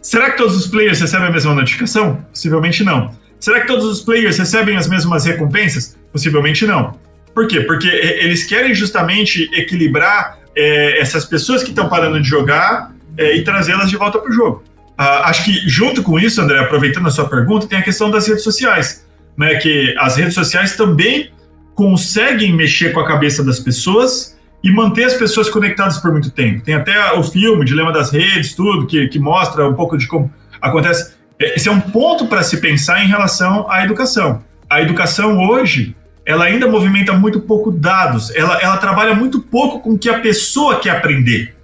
Será 0.00 0.30
que 0.30 0.36
todos 0.36 0.56
os 0.56 0.66
players 0.68 1.00
recebem 1.00 1.26
a 1.26 1.30
mesma 1.30 1.54
notificação? 1.54 2.24
Possivelmente 2.32 2.84
não. 2.84 3.12
Será 3.40 3.60
que 3.60 3.66
todos 3.66 3.84
os 3.84 4.00
players 4.00 4.38
recebem 4.38 4.76
as 4.76 4.88
mesmas 4.88 5.24
recompensas? 5.24 5.96
Possivelmente 6.12 6.64
não. 6.66 6.94
Por 7.34 7.46
quê? 7.46 7.60
Porque 7.60 7.86
eles 7.86 8.44
querem 8.44 8.74
justamente 8.74 9.48
equilibrar 9.52 10.38
é, 10.56 11.00
essas 11.00 11.24
pessoas 11.24 11.62
que 11.62 11.70
estão 11.70 11.88
parando 11.88 12.20
de 12.20 12.28
jogar 12.28 12.92
é, 13.16 13.36
e 13.36 13.44
trazê-las 13.44 13.88
de 13.88 13.96
volta 13.96 14.18
para 14.18 14.30
o 14.30 14.32
jogo. 14.32 14.64
Ah, 14.96 15.28
acho 15.28 15.44
que 15.44 15.52
junto 15.68 16.02
com 16.02 16.18
isso, 16.18 16.40
André, 16.40 16.58
aproveitando 16.58 17.06
a 17.06 17.10
sua 17.10 17.28
pergunta, 17.28 17.68
tem 17.68 17.78
a 17.78 17.82
questão 17.82 18.10
das 18.10 18.26
redes 18.26 18.42
sociais, 18.42 19.06
né? 19.36 19.54
Que 19.54 19.94
as 19.98 20.16
redes 20.16 20.34
sociais 20.34 20.76
também 20.76 21.30
conseguem 21.72 22.52
mexer 22.52 22.92
com 22.92 22.98
a 22.98 23.06
cabeça 23.06 23.44
das 23.44 23.60
pessoas 23.60 24.36
e 24.64 24.72
manter 24.72 25.04
as 25.04 25.14
pessoas 25.14 25.48
conectadas 25.48 25.98
por 25.98 26.10
muito 26.10 26.32
tempo. 26.32 26.64
Tem 26.64 26.74
até 26.74 27.12
o 27.12 27.22
filme 27.22 27.64
Dilema 27.64 27.92
das 27.92 28.10
Redes, 28.10 28.54
tudo 28.54 28.86
que, 28.88 29.06
que 29.06 29.20
mostra 29.20 29.68
um 29.68 29.74
pouco 29.74 29.96
de 29.96 30.08
como 30.08 30.32
acontece. 30.60 31.14
Esse 31.38 31.68
é 31.68 31.72
um 31.72 31.80
ponto 31.80 32.26
para 32.26 32.42
se 32.42 32.60
pensar 32.60 33.04
em 33.04 33.06
relação 33.06 33.70
à 33.70 33.84
educação. 33.84 34.42
A 34.68 34.82
educação 34.82 35.38
hoje 35.38 35.94
ela 36.28 36.44
ainda 36.44 36.68
movimenta 36.68 37.14
muito 37.14 37.40
pouco 37.40 37.70
dados, 37.72 38.30
ela, 38.36 38.58
ela 38.60 38.76
trabalha 38.76 39.14
muito 39.14 39.40
pouco 39.40 39.80
com 39.80 39.92
o 39.92 39.98
que 39.98 40.10
a 40.10 40.20
pessoa 40.20 40.78
quer 40.78 40.90
aprender. 40.90 41.54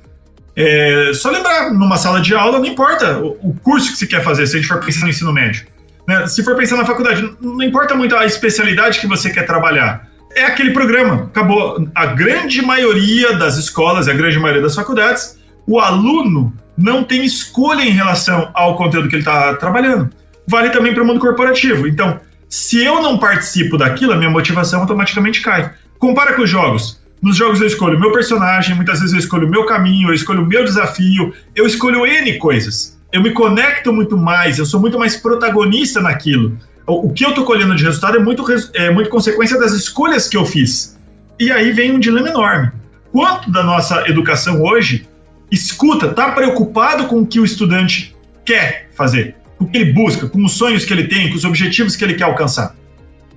É, 0.57 1.11
só 1.13 1.31
lembrar, 1.31 1.71
numa 1.71 1.99
sala 1.99 2.19
de 2.19 2.35
aula, 2.35 2.59
não 2.59 2.65
importa 2.65 3.19
o, 3.19 3.37
o, 3.43 3.55
curso 3.63 3.93
que 3.93 3.99
você 3.99 4.07
quer 4.07 4.25
fazer, 4.25 4.47
se 4.47 4.57
a 4.57 4.61
gente 4.61 4.67
for 4.67 4.81
pensar 4.83 5.03
no 5.03 5.11
ensino 5.11 5.35
médio. 5.35 5.67
Né? 6.09 6.27
Se 6.29 6.43
for 6.43 6.57
pensar 6.57 6.79
na 6.79 6.87
faculdade, 6.87 7.31
não 7.43 7.63
importa 7.63 7.95
muito 7.95 8.17
a 8.17 8.25
especialidade 8.25 9.01
que 9.01 9.07
você 9.07 9.29
quer 9.29 9.45
trabalhar. 9.45 10.09
É 10.35 10.47
aquele 10.47 10.71
programa, 10.71 11.25
acabou. 11.25 11.87
A 11.95 12.07
grande 12.07 12.63
maioria 12.63 13.35
das 13.35 13.59
escolas, 13.59 14.09
a 14.09 14.15
grande 14.15 14.39
maioria 14.39 14.63
das 14.63 14.75
faculdades, 14.75 15.39
o 15.67 15.79
aluno 15.79 16.55
não 16.75 17.05
tem 17.05 17.23
escolha 17.23 17.83
em 17.83 17.91
relação 17.91 18.51
ao 18.55 18.79
conteúdo 18.79 19.11
que 19.11 19.17
ele 19.17 19.23
está 19.23 19.53
trabalhando. 19.57 20.09
Vale 20.49 20.71
também 20.71 20.95
para 20.95 21.03
o 21.03 21.07
mundo 21.07 21.21
corporativo. 21.21 21.87
Então, 21.87 22.19
se 22.55 22.85
eu 22.85 23.03
não 23.03 23.19
participo 23.19 23.77
daquilo, 23.77 24.13
a 24.13 24.17
minha 24.17 24.31
motivação 24.31 24.81
automaticamente 24.81 25.43
cai. 25.43 25.73
Compara 25.99 26.35
com 26.35 26.43
os 26.43 26.49
jogos. 26.49 27.03
Nos 27.21 27.37
jogos 27.37 27.61
eu 27.61 27.67
escolho 27.67 27.99
meu 27.99 28.13
personagem, 28.13 28.77
muitas 28.77 29.01
vezes 29.01 29.13
eu 29.13 29.19
escolho 29.19 29.49
o 29.49 29.51
meu 29.51 29.67
caminho, 29.67 30.09
eu 30.09 30.15
escolho 30.15 30.45
o 30.45 30.47
meu 30.47 30.63
desafio, 30.63 31.35
eu 31.53 31.67
escolho 31.67 32.07
N 32.07 32.39
coisas. 32.39 32.97
Eu 33.13 33.21
me 33.21 33.33
conecto 33.33 33.93
muito 33.93 34.17
mais, 34.17 34.57
eu 34.57 34.67
sou 34.67 34.79
muito 34.79 34.97
mais 34.97 35.17
protagonista 35.17 36.01
naquilo. 36.01 36.57
O, 36.87 37.13
que 37.13 37.25
eu 37.25 37.31
estou 37.31 37.45
colhendo 37.45 37.75
de 37.75 37.83
resultado 37.83 38.19
é 38.19 38.21
muito, 38.21 38.45
é 38.75 38.89
muito 38.89 39.11
consequência 39.11 39.59
das 39.59 39.73
escolhas 39.73 40.29
que 40.29 40.37
eu 40.37 40.47
fiz. 40.47 40.97
E 41.41 41.51
aí 41.51 41.73
vem 41.73 41.91
um 41.91 41.99
dilema 41.99 42.29
enorme. 42.29 42.71
Quanto 43.11 43.51
da 43.51 43.65
nossa 43.65 44.09
educação 44.09 44.63
hoje 44.63 45.09
escuta, 45.51 46.07
está 46.07 46.31
preocupado 46.31 47.07
com 47.07 47.19
o 47.19 47.27
que 47.27 47.41
o 47.41 47.45
estudante 47.45 48.15
quer 48.45 48.91
fazer? 48.95 49.35
O 49.65 49.69
que 49.69 49.77
ele 49.79 49.93
busca, 49.93 50.29
com 50.29 50.45
os 50.45 50.53
sonhos 50.53 50.85
que 50.85 50.93
ele 50.93 51.05
tem, 51.05 51.29
com 51.31 51.37
os 51.37 51.45
objetivos 51.45 51.97
que 51.97 52.05
ele 52.05 52.15
quer 52.15 52.25
alcançar? 52.25 52.77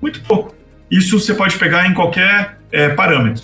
Muito 0.01 0.21
pouco. 0.21 0.53
Isso 0.89 1.19
você 1.19 1.33
pode 1.33 1.57
pegar 1.57 1.87
em 1.87 1.93
qualquer 1.93 2.59
é, 2.71 2.89
parâmetro. 2.89 3.43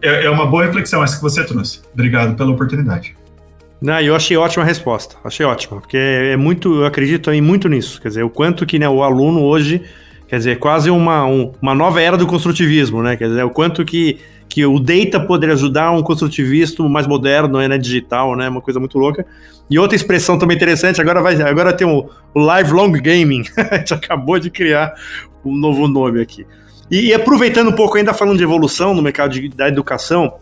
É, 0.00 0.24
é, 0.24 0.30
uma 0.30 0.46
boa 0.46 0.64
reflexão 0.64 1.02
essa 1.02 1.16
que 1.16 1.22
você 1.22 1.44
trouxe. 1.44 1.80
Obrigado 1.92 2.34
pela 2.36 2.50
oportunidade. 2.50 3.14
Não, 3.80 4.00
eu 4.00 4.14
achei 4.14 4.36
ótima 4.36 4.62
a 4.64 4.66
resposta. 4.66 5.16
Achei 5.24 5.44
ótima, 5.44 5.80
porque 5.80 5.96
é 5.96 6.36
muito, 6.36 6.80
eu 6.80 6.86
acredito 6.86 7.24
também 7.24 7.40
muito 7.40 7.68
nisso. 7.68 8.00
Quer 8.00 8.08
dizer, 8.08 8.22
o 8.22 8.30
quanto 8.30 8.64
que 8.64 8.78
né, 8.78 8.88
o 8.88 9.02
aluno 9.02 9.42
hoje, 9.42 9.82
quer 10.28 10.38
dizer, 10.38 10.58
quase 10.58 10.90
uma, 10.90 11.24
um, 11.24 11.52
uma 11.60 11.74
nova 11.74 12.00
era 12.00 12.16
do 12.16 12.26
construtivismo, 12.26 13.02
né? 13.02 13.16
Quer 13.16 13.28
dizer, 13.28 13.44
o 13.44 13.50
quanto 13.50 13.84
que 13.84 14.18
que 14.52 14.66
o 14.66 14.78
data 14.78 15.18
poderia 15.18 15.54
ajudar 15.54 15.92
um 15.92 16.02
construtivismo 16.02 16.86
mais 16.86 17.06
moderno, 17.06 17.58
né, 17.66 17.78
digital, 17.78 18.36
né, 18.36 18.50
uma 18.50 18.60
coisa 18.60 18.78
muito 18.78 18.98
louca. 18.98 19.24
E 19.70 19.78
outra 19.78 19.96
expressão 19.96 20.38
também 20.38 20.54
interessante, 20.54 21.00
agora 21.00 21.22
vai, 21.22 21.40
agora 21.40 21.72
tem 21.72 21.86
o, 21.86 22.06
o 22.34 22.58
lifelong 22.58 22.92
gaming. 22.92 23.44
a 23.56 23.78
gente 23.78 23.94
acabou 23.94 24.38
de 24.38 24.50
criar 24.50 24.92
um 25.42 25.56
novo 25.56 25.88
nome 25.88 26.20
aqui. 26.20 26.46
E, 26.90 27.06
e, 27.06 27.14
aproveitando 27.14 27.68
um 27.68 27.72
pouco 27.72 27.96
ainda 27.96 28.12
falando 28.12 28.36
de 28.36 28.44
evolução 28.44 28.92
no 28.92 29.00
mercado 29.00 29.32
de, 29.32 29.48
da 29.48 29.68
educação, 29.68 30.34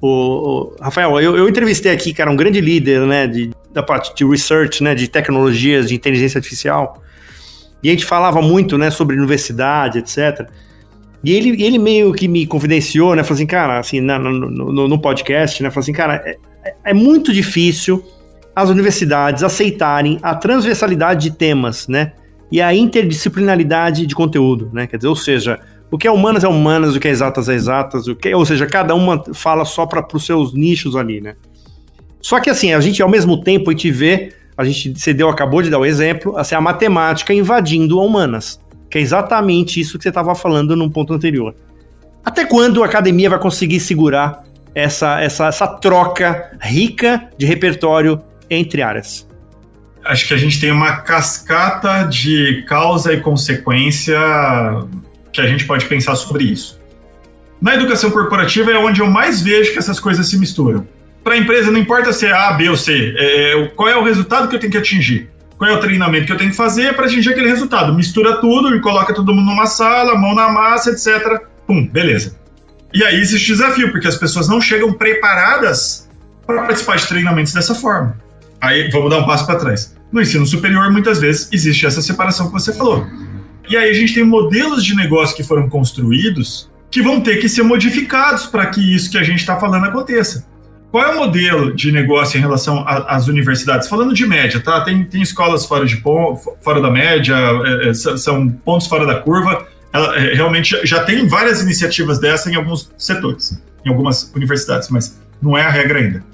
o, 0.00 0.08
o 0.08 0.76
Rafael, 0.80 1.20
eu, 1.20 1.36
eu, 1.36 1.48
entrevistei 1.48 1.92
aqui, 1.92 2.12
cara, 2.12 2.28
um 2.28 2.36
grande 2.36 2.60
líder, 2.60 3.02
né, 3.02 3.28
de, 3.28 3.52
da 3.72 3.84
parte 3.84 4.12
de 4.12 4.28
research, 4.28 4.82
né, 4.82 4.92
de 4.92 5.06
tecnologias, 5.06 5.88
de 5.88 5.94
inteligência 5.94 6.38
artificial. 6.38 7.00
E 7.80 7.88
a 7.88 7.92
gente 7.92 8.04
falava 8.04 8.42
muito, 8.42 8.76
né, 8.76 8.90
sobre 8.90 9.14
universidade, 9.14 9.98
etc. 9.98 10.48
E 11.26 11.32
ele, 11.32 11.60
ele 11.60 11.76
meio 11.76 12.12
que 12.12 12.28
me 12.28 12.46
confidenciou, 12.46 13.16
né? 13.16 13.24
Falou 13.24 13.34
assim, 13.34 13.46
cara, 13.46 13.80
assim, 13.80 14.00
na, 14.00 14.16
no, 14.16 14.32
no, 14.32 14.86
no, 14.86 14.96
podcast, 14.96 15.60
né? 15.60 15.70
Falou 15.70 15.82
assim, 15.82 15.92
cara, 15.92 16.22
é, 16.24 16.36
é 16.84 16.94
muito 16.94 17.32
difícil 17.32 18.00
as 18.54 18.70
universidades 18.70 19.42
aceitarem 19.42 20.20
a 20.22 20.36
transversalidade 20.36 21.28
de 21.28 21.36
temas, 21.36 21.88
né? 21.88 22.12
E 22.48 22.62
a 22.62 22.72
interdisciplinaridade 22.72 24.06
de 24.06 24.14
conteúdo, 24.14 24.70
né? 24.72 24.86
Quer 24.86 24.98
dizer, 24.98 25.08
ou 25.08 25.16
seja, 25.16 25.58
o 25.90 25.98
que 25.98 26.06
é 26.06 26.12
humanas 26.12 26.44
é 26.44 26.48
humanas, 26.48 26.94
o 26.94 27.00
que 27.00 27.08
é 27.08 27.10
exatas 27.10 27.48
é 27.48 27.54
exatas, 27.54 28.06
o 28.06 28.14
que, 28.14 28.32
ou 28.32 28.46
seja, 28.46 28.64
cada 28.64 28.94
uma 28.94 29.24
fala 29.34 29.64
só 29.64 29.84
para 29.84 30.06
os 30.14 30.24
seus 30.24 30.54
nichos 30.54 30.94
ali, 30.94 31.20
né? 31.20 31.34
Só 32.22 32.38
que 32.38 32.48
assim, 32.48 32.72
a 32.72 32.78
gente 32.78 33.02
ao 33.02 33.08
mesmo 33.08 33.42
tempo 33.42 33.68
a 33.68 33.72
gente 33.72 33.90
vê, 33.90 34.32
a 34.56 34.64
gente 34.64 34.96
você 34.96 35.12
deu, 35.12 35.28
acabou 35.28 35.60
de 35.60 35.70
dar 35.70 35.80
o 35.80 35.84
exemplo, 35.84 36.38
assim, 36.38 36.54
a 36.54 36.60
matemática 36.60 37.34
invadindo 37.34 37.98
a 37.98 38.04
humanas. 38.04 38.60
Que 38.90 38.98
é 38.98 39.00
exatamente 39.00 39.80
isso 39.80 39.98
que 39.98 40.02
você 40.02 40.08
estava 40.08 40.34
falando 40.34 40.76
num 40.76 40.88
ponto 40.88 41.12
anterior. 41.12 41.54
Até 42.24 42.44
quando 42.44 42.82
a 42.82 42.86
academia 42.86 43.30
vai 43.30 43.38
conseguir 43.38 43.80
segurar 43.80 44.42
essa, 44.74 45.20
essa, 45.20 45.46
essa 45.46 45.66
troca 45.66 46.50
rica 46.60 47.28
de 47.38 47.46
repertório 47.46 48.20
entre 48.50 48.82
áreas? 48.82 49.26
Acho 50.04 50.28
que 50.28 50.34
a 50.34 50.36
gente 50.36 50.60
tem 50.60 50.70
uma 50.70 50.98
cascata 50.98 52.04
de 52.04 52.64
causa 52.68 53.12
e 53.12 53.20
consequência 53.20 54.18
que 55.32 55.40
a 55.40 55.46
gente 55.46 55.64
pode 55.64 55.86
pensar 55.86 56.14
sobre 56.14 56.44
isso. 56.44 56.78
Na 57.60 57.74
educação 57.74 58.10
corporativa 58.10 58.70
é 58.70 58.78
onde 58.78 59.00
eu 59.00 59.06
mais 59.06 59.40
vejo 59.40 59.72
que 59.72 59.78
essas 59.78 59.98
coisas 59.98 60.28
se 60.28 60.38
misturam. 60.38 60.86
Para 61.24 61.34
a 61.34 61.38
empresa, 61.38 61.70
não 61.70 61.80
importa 61.80 62.12
se 62.12 62.26
é 62.26 62.32
A, 62.32 62.52
B 62.52 62.68
ou 62.68 62.76
C, 62.76 63.14
é, 63.18 63.70
qual 63.74 63.88
é 63.88 63.96
o 63.96 64.04
resultado 64.04 64.46
que 64.46 64.54
eu 64.54 64.60
tenho 64.60 64.70
que 64.70 64.78
atingir. 64.78 65.28
Qual 65.58 65.70
é 65.70 65.74
o 65.74 65.80
treinamento 65.80 66.26
que 66.26 66.32
eu 66.32 66.36
tenho 66.36 66.50
que 66.50 66.56
fazer 66.56 66.94
para 66.94 67.06
atingir 67.06 67.30
aquele 67.30 67.48
resultado? 67.48 67.94
Mistura 67.94 68.40
tudo 68.40 68.74
e 68.74 68.80
coloca 68.80 69.14
todo 69.14 69.34
mundo 69.34 69.46
numa 69.46 69.66
sala, 69.66 70.14
mão 70.14 70.34
na 70.34 70.50
massa, 70.50 70.90
etc. 70.90 71.40
Pum, 71.66 71.86
beleza. 71.86 72.36
E 72.92 73.02
aí 73.02 73.20
existe 73.20 73.48
desafio, 73.48 73.90
porque 73.90 74.06
as 74.06 74.16
pessoas 74.16 74.48
não 74.48 74.60
chegam 74.60 74.92
preparadas 74.92 76.08
para 76.46 76.62
participar 76.62 76.96
de 76.96 77.06
treinamentos 77.06 77.52
dessa 77.52 77.74
forma. 77.74 78.16
Aí 78.60 78.90
vamos 78.90 79.10
dar 79.10 79.18
um 79.18 79.26
passo 79.26 79.46
para 79.46 79.56
trás. 79.56 79.96
No 80.12 80.20
ensino 80.20 80.46
superior, 80.46 80.90
muitas 80.90 81.18
vezes, 81.18 81.48
existe 81.52 81.86
essa 81.86 82.00
separação 82.00 82.46
que 82.46 82.52
você 82.52 82.72
falou. 82.72 83.06
E 83.68 83.76
aí 83.76 83.90
a 83.90 83.94
gente 83.94 84.14
tem 84.14 84.24
modelos 84.24 84.84
de 84.84 84.94
negócio 84.94 85.36
que 85.36 85.42
foram 85.42 85.68
construídos 85.68 86.70
que 86.90 87.02
vão 87.02 87.20
ter 87.20 87.38
que 87.38 87.48
ser 87.48 87.62
modificados 87.62 88.46
para 88.46 88.66
que 88.66 88.94
isso 88.94 89.10
que 89.10 89.18
a 89.18 89.22
gente 89.22 89.40
está 89.40 89.58
falando 89.58 89.84
aconteça. 89.86 90.46
Qual 90.90 91.04
é 91.04 91.14
o 91.14 91.16
modelo 91.16 91.74
de 91.74 91.92
negócio 91.92 92.38
em 92.38 92.40
relação 92.40 92.84
às 92.86 93.26
universidades? 93.26 93.88
Falando 93.88 94.14
de 94.14 94.26
média, 94.26 94.60
tá? 94.60 94.80
Tem, 94.82 95.04
tem 95.04 95.20
escolas 95.20 95.66
fora, 95.66 95.84
de, 95.84 96.02
fora 96.62 96.80
da 96.80 96.90
média, 96.90 97.34
é, 97.36 97.90
é, 97.90 97.94
são 97.94 98.48
pontos 98.48 98.86
fora 98.86 99.04
da 99.04 99.16
curva. 99.16 99.66
Ela, 99.92 100.16
é, 100.16 100.34
realmente 100.34 100.78
já 100.84 101.02
tem 101.02 101.26
várias 101.26 101.60
iniciativas 101.60 102.18
dessa 102.18 102.50
em 102.50 102.54
alguns 102.54 102.90
setores, 102.96 103.62
em 103.84 103.88
algumas 103.88 104.32
universidades, 104.34 104.88
mas 104.88 105.20
não 105.42 105.56
é 105.56 105.62
a 105.62 105.70
regra 105.70 105.98
ainda. 105.98 106.24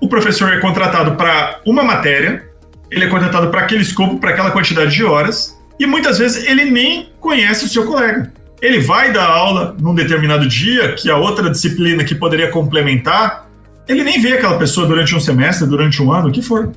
O 0.00 0.08
professor 0.08 0.52
é 0.52 0.60
contratado 0.60 1.16
para 1.16 1.60
uma 1.64 1.82
matéria, 1.82 2.44
ele 2.90 3.04
é 3.04 3.08
contratado 3.08 3.48
para 3.48 3.62
aquele 3.62 3.82
escopo, 3.82 4.18
para 4.18 4.30
aquela 4.30 4.50
quantidade 4.50 4.94
de 4.94 5.04
horas, 5.04 5.56
e 5.78 5.86
muitas 5.86 6.18
vezes 6.18 6.46
ele 6.46 6.64
nem 6.64 7.10
conhece 7.18 7.64
o 7.64 7.68
seu 7.68 7.86
colega. 7.86 8.32
Ele 8.60 8.80
vai 8.80 9.12
dar 9.12 9.26
aula 9.26 9.76
num 9.80 9.94
determinado 9.94 10.46
dia, 10.46 10.92
que 10.92 11.10
a 11.10 11.16
outra 11.16 11.50
disciplina 11.50 12.04
que 12.04 12.14
poderia 12.14 12.50
complementar, 12.50 13.45
ele 13.88 14.02
nem 14.02 14.20
vê 14.20 14.34
aquela 14.34 14.58
pessoa 14.58 14.86
durante 14.86 15.14
um 15.14 15.20
semestre, 15.20 15.66
durante 15.66 16.02
um 16.02 16.12
ano, 16.12 16.28
o 16.28 16.32
que 16.32 16.42
for. 16.42 16.72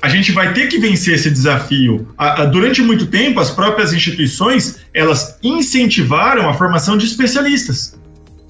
A 0.00 0.08
gente 0.08 0.30
vai 0.30 0.52
ter 0.52 0.68
que 0.68 0.78
vencer 0.78 1.14
esse 1.14 1.30
desafio. 1.30 2.08
Durante 2.52 2.82
muito 2.82 3.06
tempo, 3.06 3.40
as 3.40 3.50
próprias 3.50 3.92
instituições 3.92 4.80
elas 4.92 5.38
incentivaram 5.42 6.48
a 6.48 6.54
formação 6.54 6.96
de 6.96 7.06
especialistas. 7.06 7.98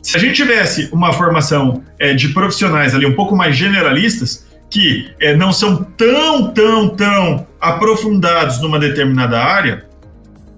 Se 0.02 0.16
a 0.16 0.20
gente 0.20 0.34
tivesse 0.34 0.88
uma 0.92 1.12
formação 1.12 1.82
é, 1.98 2.14
de 2.14 2.28
profissionais 2.28 2.94
ali 2.94 3.06
um 3.06 3.14
pouco 3.14 3.34
mais 3.34 3.56
generalistas, 3.56 4.46
que 4.70 5.10
é, 5.20 5.34
não 5.34 5.52
são 5.52 5.82
tão, 5.82 6.52
tão, 6.52 6.88
tão 6.90 7.46
aprofundados 7.60 8.60
numa 8.60 8.78
determinada 8.78 9.42
área, 9.42 9.86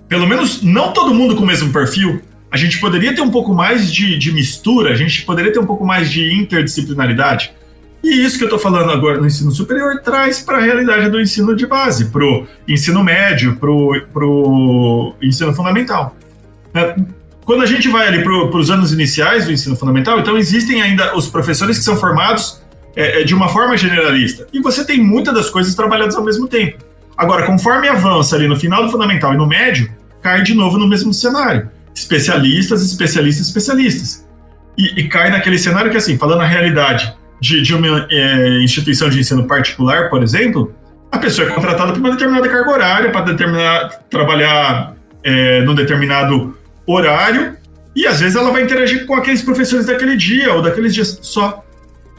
pelo 0.09 0.27
menos 0.27 0.63
não 0.63 0.93
todo 0.93 1.15
mundo 1.15 1.37
com 1.37 1.45
o 1.45 1.47
mesmo 1.47 1.73
perfil, 1.73 2.21
a 2.51 2.57
gente 2.57 2.79
poderia 2.81 3.15
ter 3.15 3.21
um 3.21 3.31
pouco 3.31 3.55
mais 3.55 3.93
de, 3.93 4.17
de 4.17 4.33
mistura, 4.33 4.91
a 4.93 4.95
gente 4.95 5.23
poderia 5.23 5.53
ter 5.53 5.59
um 5.59 5.67
pouco 5.67 5.85
mais 5.85 6.11
de 6.11 6.33
interdisciplinaridade. 6.33 7.53
E 8.03 8.25
isso 8.25 8.39
que 8.39 8.45
eu 8.45 8.47
estou 8.47 8.59
falando 8.59 8.91
agora 8.91 9.19
no 9.19 9.27
ensino 9.27 9.51
superior 9.51 10.01
traz 10.03 10.41
para 10.41 10.59
a 10.59 10.61
realidade 10.61 11.11
do 11.11 11.21
ensino 11.21 11.55
de 11.55 11.67
base, 11.67 12.07
para 12.07 12.25
o 12.25 12.47
ensino 12.67 13.03
médio, 13.03 13.57
para 13.57 13.71
o 13.71 15.15
ensino 15.21 15.53
fundamental. 15.53 16.17
É, 16.73 16.95
quando 17.45 17.63
a 17.63 17.67
gente 17.67 17.89
vai 17.89 18.07
ali 18.07 18.23
para 18.23 18.59
os 18.59 18.71
anos 18.71 18.93
iniciais 18.93 19.47
do 19.47 19.53
ensino 19.53 19.75
fundamental, 19.75 20.21
então 20.21 20.37
existem 20.37 20.81
ainda 20.81 21.17
os 21.17 21.27
professores 21.29 21.79
que 21.79 21.85
são 21.85 21.97
formados 21.97 22.63
é, 22.95 23.23
é, 23.23 23.25
de 23.25 23.35
uma 23.35 23.49
forma 23.49 23.77
generalista. 23.77 24.47
E 24.53 24.61
você 24.61 24.85
tem 24.85 25.03
muitas 25.03 25.35
das 25.35 25.51
coisas 25.51 25.75
trabalhadas 25.75 26.15
ao 26.15 26.25
mesmo 26.25 26.47
tempo. 26.47 26.79
Agora, 27.17 27.47
conforme 27.47 27.89
avança 27.89 28.37
ali 28.37 28.47
no 28.47 28.57
final 28.57 28.85
do 28.85 28.91
fundamental 28.91 29.35
e 29.35 29.37
no 29.37 29.47
médio, 29.47 29.91
cai 30.23 30.43
de 30.43 30.55
novo 30.55 30.79
no 30.79 30.87
mesmo 30.87 31.13
cenário. 31.13 31.69
Especialistas, 31.99 32.83
especialistas, 32.83 33.47
especialistas. 33.47 34.29
E, 34.77 35.01
e 35.01 35.09
cai 35.09 35.31
naquele 35.31 35.59
cenário 35.59 35.91
que, 35.91 35.97
assim, 35.97 36.17
falando 36.17 36.43
a 36.43 36.47
realidade 36.47 37.13
de, 37.41 37.61
de 37.63 37.75
uma 37.75 38.07
é, 38.11 38.61
instituição 38.63 39.09
de 39.11 39.19
ensino 39.19 39.47
particular, 39.47 40.09
por 40.09 40.23
exemplo, 40.23 40.73
a 41.11 41.19
pessoa 41.19 41.49
é 41.49 41.53
contratada 41.53 41.93
para 41.93 42.01
uma 42.01 42.11
determinada 42.11 42.49
carga 42.49 42.71
horária, 42.71 43.11
para 43.11 43.23
determinar, 43.23 43.89
trabalhar 44.11 44.95
é, 45.25 45.63
num 45.63 45.75
determinado 45.75 46.57
horário, 46.87 47.57
e 47.95 48.07
às 48.07 48.21
vezes 48.21 48.37
ela 48.37 48.53
vai 48.53 48.63
interagir 48.63 49.05
com 49.07 49.15
aqueles 49.15 49.43
professores 49.43 49.87
daquele 49.87 50.17
dia 50.17 50.55
ou 50.55 50.63
daqueles 50.63 50.95
dias 50.95 51.19
só. 51.23 51.65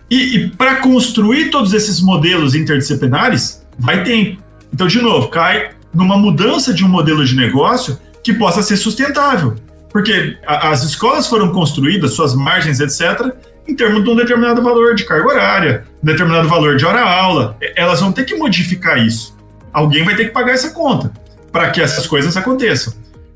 E, 0.09 0.35
e 0.35 0.49
para 0.49 0.77
construir 0.77 1.49
todos 1.49 1.73
esses 1.73 2.01
modelos 2.01 2.55
interdisciplinares, 2.55 3.65
vai 3.77 4.03
tempo. 4.03 4.43
Então, 4.73 4.87
de 4.87 5.01
novo, 5.01 5.29
cai 5.29 5.71
numa 5.93 6.17
mudança 6.17 6.73
de 6.73 6.83
um 6.83 6.89
modelo 6.89 7.23
de 7.23 7.35
negócio 7.35 7.97
que 8.21 8.33
possa 8.33 8.61
ser 8.61 8.75
sustentável. 8.75 9.55
Porque 9.91 10.37
a, 10.45 10.69
as 10.69 10.83
escolas 10.83 11.27
foram 11.27 11.51
construídas, 11.51 12.13
suas 12.13 12.33
margens, 12.33 12.79
etc., 12.79 13.33
em 13.67 13.75
termos 13.75 14.03
de 14.03 14.09
um 14.09 14.15
determinado 14.15 14.61
valor 14.61 14.95
de 14.95 15.05
carga 15.05 15.27
horária, 15.27 15.83
um 16.01 16.05
determinado 16.05 16.47
valor 16.47 16.75
de 16.75 16.85
hora-aula. 16.85 17.57
Elas 17.75 17.99
vão 17.99 18.11
ter 18.11 18.23
que 18.23 18.35
modificar 18.35 18.97
isso. 18.97 19.37
Alguém 19.71 20.03
vai 20.03 20.15
ter 20.15 20.25
que 20.25 20.31
pagar 20.31 20.53
essa 20.53 20.71
conta 20.71 21.11
para 21.51 21.69
que 21.69 21.81
essas 21.81 22.07
coisas 22.07 22.35
aconteçam. 22.35 22.93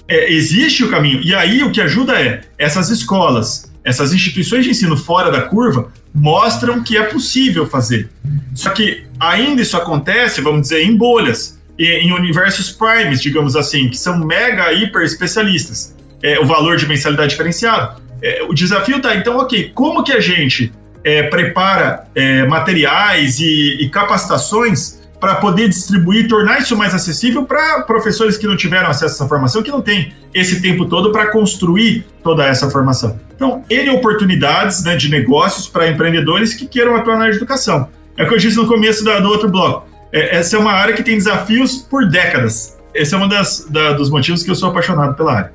É, 0.08 0.32
existe 0.34 0.84
o 0.84 0.90
caminho. 0.90 1.22
E 1.22 1.34
aí 1.34 1.64
o 1.64 1.72
que 1.72 1.80
ajuda 1.80 2.20
é 2.20 2.42
essas 2.58 2.90
escolas, 2.90 3.72
essas 3.84 4.14
instituições 4.14 4.66
de 4.66 4.72
ensino 4.72 4.98
fora 4.98 5.32
da 5.32 5.42
curva 5.42 5.92
mostram 6.14 6.84
que 6.84 6.98
é 6.98 7.04
possível 7.04 7.68
fazer. 7.68 8.10
Só 8.54 8.70
que 8.70 9.06
ainda 9.20 9.62
isso 9.62 9.78
acontece, 9.78 10.42
vamos 10.42 10.64
dizer, 10.64 10.84
em 10.84 10.96
bolhas, 10.96 11.60
em 11.78 12.12
universos 12.12 12.72
primes, 12.72 13.22
digamos 13.22 13.56
assim, 13.56 13.90
que 13.90 13.98
são 13.98 14.20
mega 14.26 14.72
hiper 14.72 15.04
especialistas. 15.04 15.93
É, 16.24 16.40
o 16.40 16.46
valor 16.46 16.78
de 16.78 16.88
mensalidade 16.88 17.32
diferenciado. 17.32 18.02
É, 18.22 18.42
o 18.44 18.54
desafio 18.54 19.02
tá, 19.02 19.14
então, 19.16 19.38
ok, 19.38 19.72
como 19.76 20.04
que 20.04 20.14
a 20.14 20.20
gente 20.22 20.72
é, 21.04 21.24
prepara 21.24 22.06
é, 22.16 22.46
materiais 22.48 23.40
e, 23.40 23.84
e 23.84 23.90
capacitações 23.90 25.04
para 25.20 25.36
poder 25.36 25.70
distribuir, 25.70 26.28
tornar 26.28 26.60
isso 26.60 26.76
mais 26.76 26.94
acessível 26.94 27.46
para 27.46 27.82
professores 27.84 28.38
que 28.38 28.46
não 28.46 28.58
tiveram 28.58 28.90
acesso 28.90 29.06
a 29.06 29.16
essa 29.16 29.28
formação, 29.28 29.64
que 29.64 29.72
não 29.72 29.82
tem 29.82 30.14
esse 30.34 30.62
tempo 30.62 30.86
todo 30.86 31.14
para 31.14 31.28
construir 31.28 32.06
toda 32.22 32.46
essa 32.46 32.70
formação. 32.70 33.18
Então, 33.34 33.64
N 33.70 33.90
oportunidades 33.92 34.84
né, 34.84 34.98
de 34.98 35.10
negócios 35.10 35.66
para 35.66 35.88
empreendedores 35.88 36.54
que 36.54 36.68
queiram 36.68 36.94
atuar 36.96 37.18
na 37.18 37.30
educação. 37.30 37.88
É 38.18 38.24
o 38.24 38.28
que 38.28 38.34
eu 38.34 38.38
disse 38.38 38.58
no 38.58 38.68
começo 38.68 39.04
da, 39.06 39.20
do 39.22 39.30
outro 39.30 39.50
bloco. 39.50 39.88
É, 40.12 40.36
essa 40.36 40.58
é 40.58 40.60
uma 40.60 40.74
área 40.74 40.94
que 40.94 41.02
tem 41.02 41.18
desafios 41.18 41.78
por 41.78 42.06
décadas. 42.06 42.78
Esse 42.94 43.16
é 43.16 43.18
um 43.18 43.26
das, 43.26 43.66
da, 43.70 43.94
dos 43.94 44.10
motivos 44.10 44.44
que 44.44 44.52
eu 44.52 44.56
sou 44.56 44.70
apaixonado 44.70 45.16
pela 45.16 45.34
área. 45.34 45.54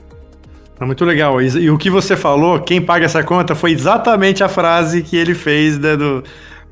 É 0.81 0.85
muito 0.85 1.05
legal. 1.05 1.43
E, 1.43 1.71
o 1.71 1.77
que 1.77 1.91
você 1.91 2.17
falou, 2.17 2.61
quem 2.61 2.81
paga 2.81 3.05
essa 3.05 3.23
conta, 3.23 3.55
foi 3.55 3.73
exatamente 3.73 4.45
a 4.45 4.49
frase 4.49 5.03
que 5.03 5.17
ele 5.17 5.35
fez 5.35 5.77
né, 5.79 5.97
do, 5.97 6.23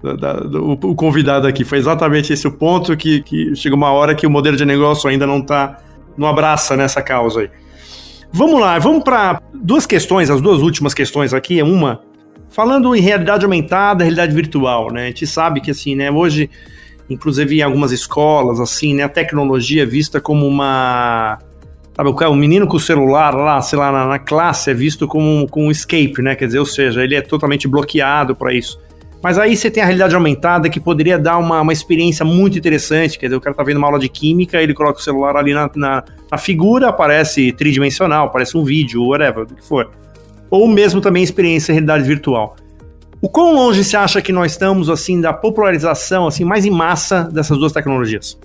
do, 0.00 0.48
do, 0.48 0.70
o 0.72 0.94
convidado 0.94 1.46
aqui. 1.46 1.64
Foi 1.64 1.78
exatamente 1.78 2.32
esse 2.32 2.46
o 2.46 2.52
ponto 2.52 2.96
que, 2.96 3.20
que 3.22 3.54
chega 3.56 3.75
uma 3.75 3.90
hora 3.90 4.14
que 4.14 4.26
o 4.26 4.30
modelo 4.30 4.56
de 4.56 4.64
negócio 4.64 5.10
ainda 5.10 5.26
não 5.26 5.38
está, 5.38 5.78
não 6.16 6.28
abraça 6.28 6.76
nessa 6.76 7.02
causa 7.02 7.40
aí. 7.40 7.50
Vamos 8.32 8.60
lá, 8.60 8.78
vamos 8.78 9.02
para 9.02 9.40
duas 9.54 9.86
questões, 9.86 10.30
as 10.30 10.40
duas 10.40 10.60
últimas 10.60 10.94
questões 10.94 11.34
aqui. 11.34 11.58
É 11.58 11.64
uma 11.64 12.00
falando 12.48 12.94
em 12.94 13.00
realidade 13.00 13.44
aumentada, 13.44 14.04
realidade 14.04 14.34
virtual, 14.34 14.92
né? 14.92 15.04
A 15.04 15.06
gente 15.06 15.26
sabe 15.26 15.60
que 15.60 15.70
assim, 15.70 15.94
né? 15.94 16.10
Hoje, 16.10 16.48
inclusive 17.10 17.58
em 17.58 17.62
algumas 17.62 17.92
escolas, 17.92 18.60
assim, 18.60 18.94
né? 18.94 19.02
A 19.02 19.08
tecnologia 19.08 19.82
é 19.82 19.86
vista 19.86 20.20
como 20.20 20.46
uma 20.46 21.38
Sabe, 21.96 22.10
o 22.10 22.34
menino 22.34 22.66
com 22.66 22.76
o 22.76 22.80
celular 22.80 23.34
lá, 23.34 23.60
sei 23.62 23.78
lá, 23.78 23.90
na, 23.90 24.06
na 24.06 24.18
classe 24.18 24.70
é 24.70 24.74
visto 24.74 25.08
como, 25.08 25.48
como 25.48 25.66
um 25.66 25.70
escape, 25.70 26.20
né? 26.20 26.36
Quer 26.36 26.46
dizer, 26.46 26.58
ou 26.58 26.66
seja, 26.66 27.02
ele 27.02 27.14
é 27.14 27.22
totalmente 27.22 27.66
bloqueado 27.66 28.36
para 28.36 28.52
isso. 28.52 28.78
Mas 29.22 29.38
aí 29.38 29.56
você 29.56 29.70
tem 29.70 29.82
a 29.82 29.86
realidade 29.86 30.14
aumentada 30.14 30.68
que 30.68 30.78
poderia 30.78 31.18
dar 31.18 31.38
uma, 31.38 31.62
uma 31.62 31.72
experiência 31.72 32.22
muito 32.22 32.58
interessante. 32.58 33.18
Quer 33.18 33.26
dizer, 33.26 33.36
o 33.36 33.40
cara 33.40 33.56
tá 33.56 33.62
vendo 33.62 33.78
uma 33.78 33.86
aula 33.86 33.98
de 33.98 34.10
química, 34.10 34.62
ele 34.62 34.74
coloca 34.74 34.98
o 34.98 35.02
celular 35.02 35.36
ali 35.36 35.54
na, 35.54 35.70
na, 35.74 36.04
na 36.30 36.36
figura, 36.36 36.90
aparece 36.90 37.50
tridimensional, 37.52 38.26
aparece 38.26 38.58
um 38.58 38.62
vídeo, 38.62 39.02
whatever, 39.02 39.44
o 39.44 39.46
que 39.46 39.64
for. 39.64 39.90
Ou 40.50 40.68
mesmo 40.68 41.00
também 41.00 41.22
experiência 41.22 41.72
em 41.72 41.76
realidade 41.76 42.04
virtual. 42.04 42.56
O 43.20 43.28
quão 43.28 43.54
longe 43.54 43.82
você 43.82 43.96
acha 43.96 44.20
que 44.20 44.32
nós 44.32 44.52
estamos, 44.52 44.90
assim, 44.90 45.18
da 45.18 45.32
popularização, 45.32 46.26
assim, 46.26 46.44
mais 46.44 46.66
em 46.66 46.70
massa 46.70 47.24
dessas 47.24 47.56
duas 47.56 47.72
tecnologias? 47.72 48.38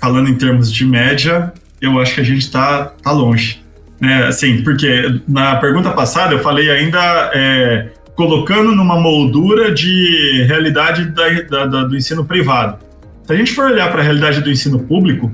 Falando 0.00 0.28
em 0.30 0.38
termos 0.38 0.72
de 0.72 0.86
média, 0.86 1.52
eu 1.80 1.98
acho 2.00 2.14
que 2.14 2.20
a 2.20 2.24
gente 2.24 2.40
está 2.40 2.92
tá 3.02 3.10
longe. 3.12 3.62
Né? 4.00 4.26
Assim, 4.26 4.62
porque 4.62 5.20
na 5.26 5.56
pergunta 5.56 5.90
passada 5.90 6.34
eu 6.34 6.40
falei 6.40 6.70
ainda 6.70 7.30
é, 7.34 7.88
colocando 8.14 8.74
numa 8.74 8.98
moldura 8.98 9.72
de 9.72 10.44
realidade 10.46 11.06
da, 11.06 11.28
da, 11.42 11.66
da, 11.66 11.84
do 11.84 11.96
ensino 11.96 12.24
privado. 12.24 12.78
Se 13.24 13.32
a 13.32 13.36
gente 13.36 13.52
for 13.52 13.70
olhar 13.70 13.90
para 13.90 14.00
a 14.00 14.04
realidade 14.04 14.40
do 14.40 14.50
ensino 14.50 14.78
público, 14.78 15.30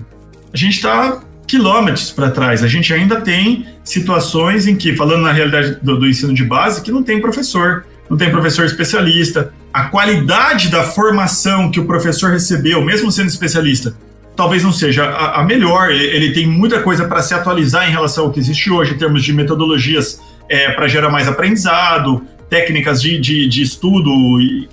a 0.52 0.56
gente 0.56 0.74
está 0.74 1.20
quilômetros 1.46 2.10
para 2.10 2.30
trás. 2.30 2.62
A 2.62 2.68
gente 2.68 2.92
ainda 2.92 3.20
tem 3.20 3.66
situações 3.82 4.66
em 4.66 4.74
que, 4.74 4.96
falando 4.96 5.22
na 5.22 5.32
realidade 5.32 5.78
do, 5.82 5.98
do, 5.98 6.06
ensino 6.06 6.34
de 6.34 6.44
base, 6.44 6.82
que 6.82 6.90
não 6.90 7.02
tem 7.02 7.20
professor, 7.20 7.84
não 8.08 8.16
tem 8.16 8.30
professor 8.30 8.64
especialista. 8.64 9.52
A 9.72 9.84
qualidade 9.84 10.68
da 10.68 10.82
formação 10.82 11.70
que 11.70 11.80
o 11.80 11.84
professor 11.84 12.30
recebeu, 12.30 12.84
mesmo 12.84 13.10
sendo 13.10 13.28
especialista, 13.28 13.94
talvez 14.36 14.62
não 14.62 14.72
seja 14.72 15.04
a, 15.04 15.40
a 15.40 15.44
melhor. 15.44 15.90
Ele 15.90 16.32
tem 16.32 16.46
muita 16.46 16.80
coisa 16.80 17.06
para 17.06 17.22
se 17.22 17.34
atualizar 17.34 17.88
em 17.88 17.92
relação 17.92 18.24
ao 18.24 18.30
que 18.30 18.40
existe 18.40 18.70
hoje, 18.70 18.94
em 18.94 18.98
termos 18.98 19.22
de 19.24 19.32
metodologias 19.32 20.20
é, 20.48 20.70
para 20.72 20.88
gerar 20.88 21.10
mais 21.10 21.28
aprendizado, 21.28 22.22
técnicas 22.48 23.00
de, 23.00 23.18
de, 23.18 23.48
de 23.48 23.62
estudo, 23.62 24.10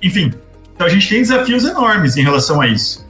enfim. 0.02 0.32
Então 0.74 0.86
a 0.86 0.90
gente 0.90 1.08
tem 1.08 1.20
desafios 1.20 1.64
enormes 1.64 2.16
em 2.16 2.22
relação 2.22 2.60
a 2.60 2.66
isso. 2.66 3.06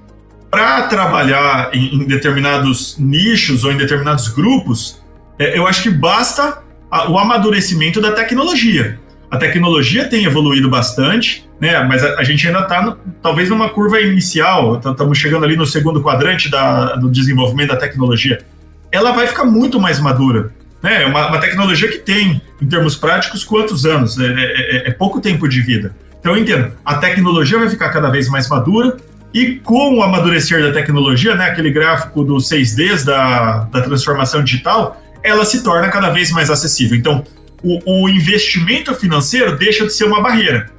Para 0.50 0.82
trabalhar 0.82 1.70
em, 1.72 1.94
em, 1.94 2.04
determinados 2.04 2.96
nichos 2.98 3.64
ou 3.64 3.72
em 3.72 3.76
determinados 3.76 4.28
grupos, 4.28 5.00
é, 5.38 5.56
eu 5.56 5.66
acho 5.66 5.82
que 5.82 5.90
basta 5.90 6.62
a, 6.90 7.10
o 7.10 7.18
amadurecimento 7.18 8.00
da 8.00 8.12
tecnologia. 8.12 9.00
A 9.32 9.38
tecnologia 9.38 10.06
tem 10.06 10.26
evoluído 10.26 10.68
bastante, 10.68 11.48
né? 11.58 11.82
Mas 11.84 12.04
a, 12.04 12.18
a 12.18 12.22
gente 12.22 12.46
ainda 12.46 12.60
está 12.60 12.98
talvez 13.22 13.48
numa 13.48 13.70
curva 13.70 13.98
inicial. 13.98 14.76
Estamos 14.76 15.16
chegando 15.16 15.46
ali 15.46 15.56
no 15.56 15.64
segundo 15.64 16.02
quadrante 16.02 16.50
da, 16.50 16.96
do 16.96 17.10
desenvolvimento 17.10 17.70
da 17.70 17.76
tecnologia. 17.76 18.42
Ela 18.92 19.10
vai 19.12 19.26
ficar 19.26 19.46
muito 19.46 19.80
mais 19.80 19.98
madura. 19.98 20.52
Né? 20.82 21.04
É 21.04 21.06
uma, 21.06 21.28
uma 21.28 21.38
tecnologia 21.38 21.88
que 21.88 21.96
tem, 21.96 22.42
em 22.60 22.66
termos 22.66 22.94
práticos, 22.94 23.42
quantos 23.42 23.86
anos? 23.86 24.18
É, 24.18 24.26
é, 24.26 24.32
é, 24.34 24.88
é 24.88 24.90
pouco 24.90 25.18
tempo 25.18 25.48
de 25.48 25.62
vida. 25.62 25.96
Então, 26.20 26.36
entendo, 26.36 26.70
a 26.84 26.96
tecnologia 26.96 27.58
vai 27.58 27.70
ficar 27.70 27.88
cada 27.88 28.10
vez 28.10 28.28
mais 28.28 28.50
madura, 28.50 28.98
e 29.32 29.54
com 29.54 29.94
o 29.94 30.02
amadurecer 30.02 30.62
da 30.62 30.72
tecnologia, 30.72 31.34
né, 31.34 31.46
aquele 31.46 31.70
gráfico 31.70 32.22
dos 32.22 32.50
6Ds 32.50 33.02
da, 33.02 33.60
da 33.64 33.80
transformação 33.80 34.44
digital, 34.44 35.00
ela 35.22 35.46
se 35.46 35.62
torna 35.62 35.88
cada 35.88 36.10
vez 36.10 36.30
mais 36.30 36.50
acessível. 36.50 36.98
Então, 36.98 37.24
o, 37.62 38.04
o 38.04 38.08
investimento 38.08 38.94
financeiro 38.94 39.56
deixa 39.56 39.86
de 39.86 39.92
ser 39.92 40.04
uma 40.04 40.20
barreira. 40.20 40.70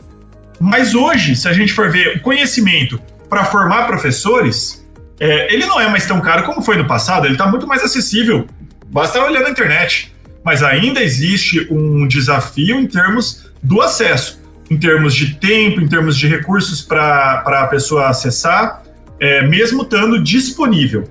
Mas 0.59 0.93
hoje, 0.93 1.35
se 1.35 1.47
a 1.47 1.53
gente 1.53 1.73
for 1.73 1.91
ver 1.91 2.17
o 2.17 2.21
conhecimento 2.21 2.99
para 3.29 3.45
formar 3.45 3.85
professores, 3.87 4.85
é, 5.19 5.53
ele 5.53 5.65
não 5.65 5.79
é 5.79 5.87
mais 5.89 6.05
tão 6.05 6.21
caro 6.21 6.43
como 6.43 6.61
foi 6.61 6.77
no 6.77 6.85
passado, 6.85 7.25
ele 7.25 7.33
está 7.33 7.47
muito 7.47 7.67
mais 7.67 7.83
acessível. 7.83 8.47
Basta 8.87 9.21
olhar 9.23 9.41
na 9.41 9.49
internet. 9.49 10.13
Mas 10.43 10.61
ainda 10.61 11.01
existe 11.01 11.67
um 11.71 12.05
desafio 12.05 12.77
em 12.77 12.85
termos 12.85 13.49
do 13.61 13.81
acesso, 13.81 14.41
em 14.69 14.77
termos 14.77 15.15
de 15.15 15.35
tempo, 15.35 15.79
em 15.79 15.87
termos 15.87 16.17
de 16.17 16.27
recursos 16.27 16.81
para 16.81 17.41
a 17.45 17.67
pessoa 17.67 18.09
acessar, 18.09 18.83
é, 19.19 19.47
mesmo 19.47 19.83
estando 19.83 20.21
disponível. 20.21 21.05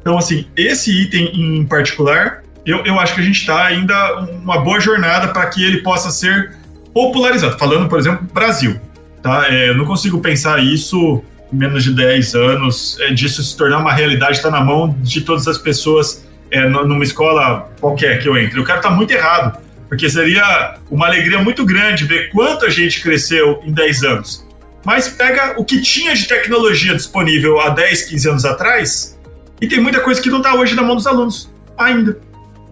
Então, 0.00 0.18
assim, 0.18 0.46
esse 0.54 0.90
item 0.92 1.32
em 1.34 1.64
particular, 1.64 2.43
eu, 2.66 2.84
eu 2.84 2.98
acho 2.98 3.14
que 3.14 3.20
a 3.20 3.24
gente 3.24 3.40
está 3.40 3.64
ainda 3.64 4.26
uma 4.42 4.58
boa 4.58 4.80
jornada 4.80 5.28
para 5.28 5.46
que 5.46 5.62
ele 5.64 5.82
possa 5.82 6.10
ser 6.10 6.56
popularizado. 6.92 7.58
Falando, 7.58 7.88
por 7.88 7.98
exemplo, 7.98 8.26
Brasil. 8.32 8.80
Tá? 9.22 9.46
É, 9.48 9.70
eu 9.70 9.76
não 9.76 9.84
consigo 9.84 10.20
pensar 10.20 10.62
isso 10.62 11.22
em 11.52 11.56
menos 11.56 11.84
de 11.84 11.92
10 11.92 12.34
anos, 12.34 12.98
é, 13.00 13.12
disso 13.12 13.42
se 13.42 13.56
tornar 13.56 13.78
uma 13.78 13.92
realidade, 13.92 14.36
está 14.36 14.50
na 14.50 14.60
mão 14.60 14.94
de 15.00 15.20
todas 15.20 15.46
as 15.46 15.58
pessoas 15.58 16.26
é, 16.50 16.68
numa 16.68 17.04
escola 17.04 17.70
qualquer 17.80 18.20
que 18.20 18.28
eu 18.28 18.36
entre. 18.36 18.58
Eu 18.58 18.64
quero 18.64 18.78
estar 18.78 18.90
muito 18.90 19.10
errado, 19.10 19.58
porque 19.88 20.08
seria 20.08 20.76
uma 20.90 21.06
alegria 21.06 21.38
muito 21.42 21.64
grande 21.64 22.04
ver 22.04 22.30
quanto 22.30 22.64
a 22.64 22.70
gente 22.70 23.00
cresceu 23.02 23.60
em 23.64 23.72
10 23.72 24.02
anos. 24.04 24.46
Mas 24.84 25.08
pega 25.08 25.54
o 25.58 25.64
que 25.64 25.80
tinha 25.80 26.14
de 26.14 26.26
tecnologia 26.28 26.94
disponível 26.94 27.58
há 27.60 27.70
10, 27.70 28.04
15 28.04 28.28
anos 28.28 28.44
atrás 28.44 29.18
e 29.60 29.66
tem 29.66 29.80
muita 29.80 30.00
coisa 30.00 30.20
que 30.20 30.28
não 30.28 30.38
está 30.38 30.54
hoje 30.54 30.74
na 30.74 30.82
mão 30.82 30.96
dos 30.96 31.06
alunos, 31.06 31.50
ainda. 31.78 32.18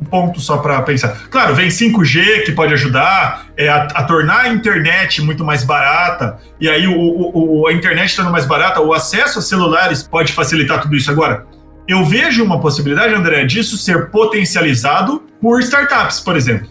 Ponto 0.03 0.41
só 0.41 0.59
para 0.59 0.81
pensar. 0.83 1.29
Claro, 1.31 1.55
vem 1.55 1.69
5G 1.69 2.45
que 2.45 2.53
pode 2.53 2.73
ajudar 2.75 3.47
é, 3.57 3.69
a, 3.69 3.83
a, 3.83 4.05
tornar 4.05 4.41
a 4.41 4.49
internet 4.49 5.23
muito 5.23 5.45
mais 5.45 5.65
barata, 5.65 6.39
e 6.61 6.69
aí 6.69 6.87
o, 6.87 6.95
o, 6.97 7.67
a 7.67 7.73
internet 7.73 8.11
estando 8.11 8.31
mais 8.31 8.47
barata, 8.47 8.81
o 8.81 8.93
acesso 8.93 9.39
a 9.39 9.43
celulares 9.43 10.03
pode 10.03 10.33
facilitar 10.33 10.81
tudo 10.81 10.97
isso 10.97 11.11
agora. 11.11 11.47
Eu 11.87 12.05
vejo 12.05 12.45
uma 12.45 12.61
possibilidade, 12.61 13.13
André, 13.13 13.45
disso 13.45 13.77
ser 13.77 14.11
potencializado 14.11 15.23
por 15.41 15.61
startups, 15.61 16.21
por 16.21 16.37
exemplo. 16.37 16.69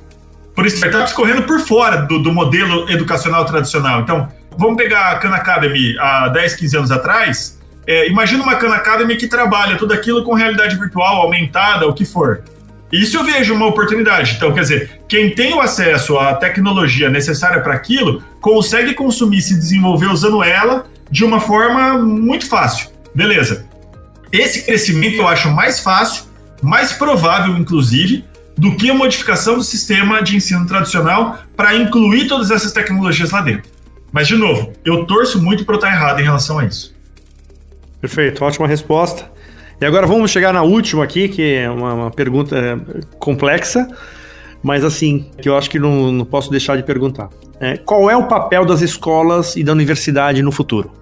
Por 0.56 0.66
startups 0.66 1.14
correndo 1.14 1.44
por 1.44 1.60
fora 1.60 1.98
do, 1.98 2.20
do 2.20 2.32
modelo 2.32 2.90
educacional 2.90 3.46
tradicional. 3.46 4.02
Então, 4.02 4.30
vamos 4.58 4.78
pegar 4.78 5.12
a 5.12 5.16
Khan 5.18 5.34
Academy 5.34 5.96
há 6.00 6.30
10, 6.30 6.56
15 6.56 6.78
anos 6.78 6.92
atrás. 6.92 7.60
É, 7.86 8.10
imagina 8.10 8.44
uma 8.44 8.56
Khan 8.56 8.74
Academy 8.74 9.16
que 9.16 9.28
trabalha 9.28 9.78
tudo 9.78 9.94
aquilo 9.94 10.24
com 10.24 10.34
realidade 10.34 10.76
virtual, 10.76 11.22
aumentada, 11.22 11.88
o 11.88 11.94
que 11.94 12.06
for. 12.06 12.44
Isso 12.92 13.18
eu 13.18 13.24
vejo 13.24 13.54
uma 13.54 13.68
oportunidade. 13.68 14.34
Então, 14.36 14.54
quer 14.54 14.62
dizer, 14.62 15.02
quem 15.08 15.34
tem 15.34 15.54
o 15.54 15.62
acesso 15.62 16.18
à 16.18 16.34
tecnologia 16.34 17.10
necessária 17.10 17.62
para 17.62 17.74
aquilo, 17.74 18.22
consegue 18.42 18.94
consumir 18.94 19.38
e 19.38 19.42
se 19.42 19.56
desenvolver 19.56 20.08
usando 20.08 20.44
ela 20.44 20.86
de 21.10 21.24
uma 21.24 21.40
forma 21.40 21.98
muito 21.98 22.48
fácil. 22.48 22.90
Beleza. 23.16 23.66
Esse 24.32 24.64
crescimento 24.64 25.18
eu 25.18 25.28
acho 25.28 25.50
mais 25.50 25.80
fácil, 25.80 26.26
mais 26.62 26.94
provável, 26.94 27.58
inclusive, 27.58 28.26
do 28.58 28.76
que 28.76 28.90
a 28.90 28.94
modificação 28.94 29.56
do 29.56 29.64
sistema 29.64 30.22
de 30.22 30.36
ensino 30.36 30.66
tradicional 30.66 31.40
para 31.56 31.76
incluir 31.76 32.28
todas 32.28 32.52
essas 32.52 32.72
tecnologias 32.72 33.32
lá 33.32 33.42
dentro. 33.42 33.70
Mas, 34.12 34.28
de 34.28 34.36
novo, 34.36 34.74
eu 34.84 35.06
torço 35.06 35.42
muito 35.42 35.64
para 35.64 35.76
eu 35.76 35.80
estar 35.80 35.92
errado 35.92 36.20
em 36.20 36.24
relação 36.24 36.60
a 36.60 36.66
isso. 36.66 36.94
Perfeito, 38.02 38.44
ótima 38.44 38.68
resposta. 38.68 39.31
E 39.82 39.86
agora 39.86 40.06
vamos 40.06 40.30
chegar 40.30 40.54
na 40.54 40.62
última 40.62 41.04
aqui, 41.04 41.28
que 41.28 41.56
é 41.56 41.70
uma, 41.70 41.94
uma 41.94 42.12
pergunta 42.12 42.80
complexa, 43.18 43.88
mas 44.62 44.86
assim, 44.86 45.26
que 45.42 45.50
eu 45.50 45.58
acho 45.58 45.70
que 45.70 45.80
não, 45.80 46.12
não 46.12 46.24
posso 46.24 46.52
deixar 46.52 46.78
de 46.78 46.84
perguntar. 46.84 47.30
É, 47.60 47.78
qual 47.78 48.10
é 48.10 48.16
o 48.16 48.28
papel 48.28 48.64
das 48.64 48.82
escolas 48.82 49.56
e 49.56 49.64
da 49.64 49.72
universidade 49.72 50.42
no 50.42 50.52
futuro? 50.52 51.02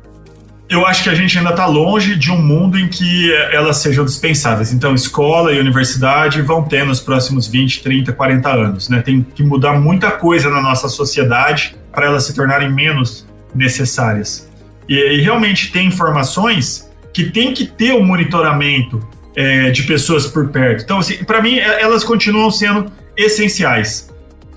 eu 0.69 0.85
acho 0.85 1.03
que 1.03 1.09
a 1.09 1.15
gente 1.15 1.35
ainda 1.35 1.49
está 1.49 1.65
longe 1.65 2.15
de 2.15 2.31
um 2.31 2.39
mundo 2.39 2.77
em 2.77 2.87
que 2.87 3.33
elas 3.51 3.77
sejam 3.77 4.05
dispensáveis. 4.05 4.71
Então, 4.71 4.93
escola 4.93 5.51
e 5.51 5.59
universidade 5.59 6.43
vão 6.43 6.61
ter 6.61 6.85
nos 6.85 6.99
próximos 6.99 7.47
20, 7.47 7.81
30, 7.81 8.13
40 8.13 8.49
anos. 8.49 8.87
Né? 8.87 9.01
Tem 9.01 9.23
que 9.23 9.41
mudar 9.41 9.79
muita 9.79 10.11
coisa 10.11 10.47
na 10.47 10.61
nossa 10.61 10.87
sociedade 10.87 11.75
para 11.91 12.05
elas 12.05 12.25
se 12.25 12.35
tornarem 12.35 12.71
menos 12.71 13.27
necessárias. 13.53 14.47
E, 14.87 14.93
e, 14.93 15.21
realmente 15.21 15.71
tem 15.71 15.87
informações 15.87 16.88
que 17.19 17.32
tem 17.32 17.53
que 17.53 17.65
ter 17.65 17.91
o 17.91 17.97
um 17.97 18.05
monitoramento 18.05 19.05
é, 19.36 19.71
de 19.71 19.84
pessoas 19.84 20.25
por 20.25 20.49
perto. 20.49 20.84
Então, 20.84 20.99
assim, 20.99 21.23
para 21.25 21.41
mim, 21.41 21.58
é, 21.58 21.82
elas 21.82 22.03
continuam 22.03 22.49
sendo 22.49 22.89
essenciais. 23.17 24.10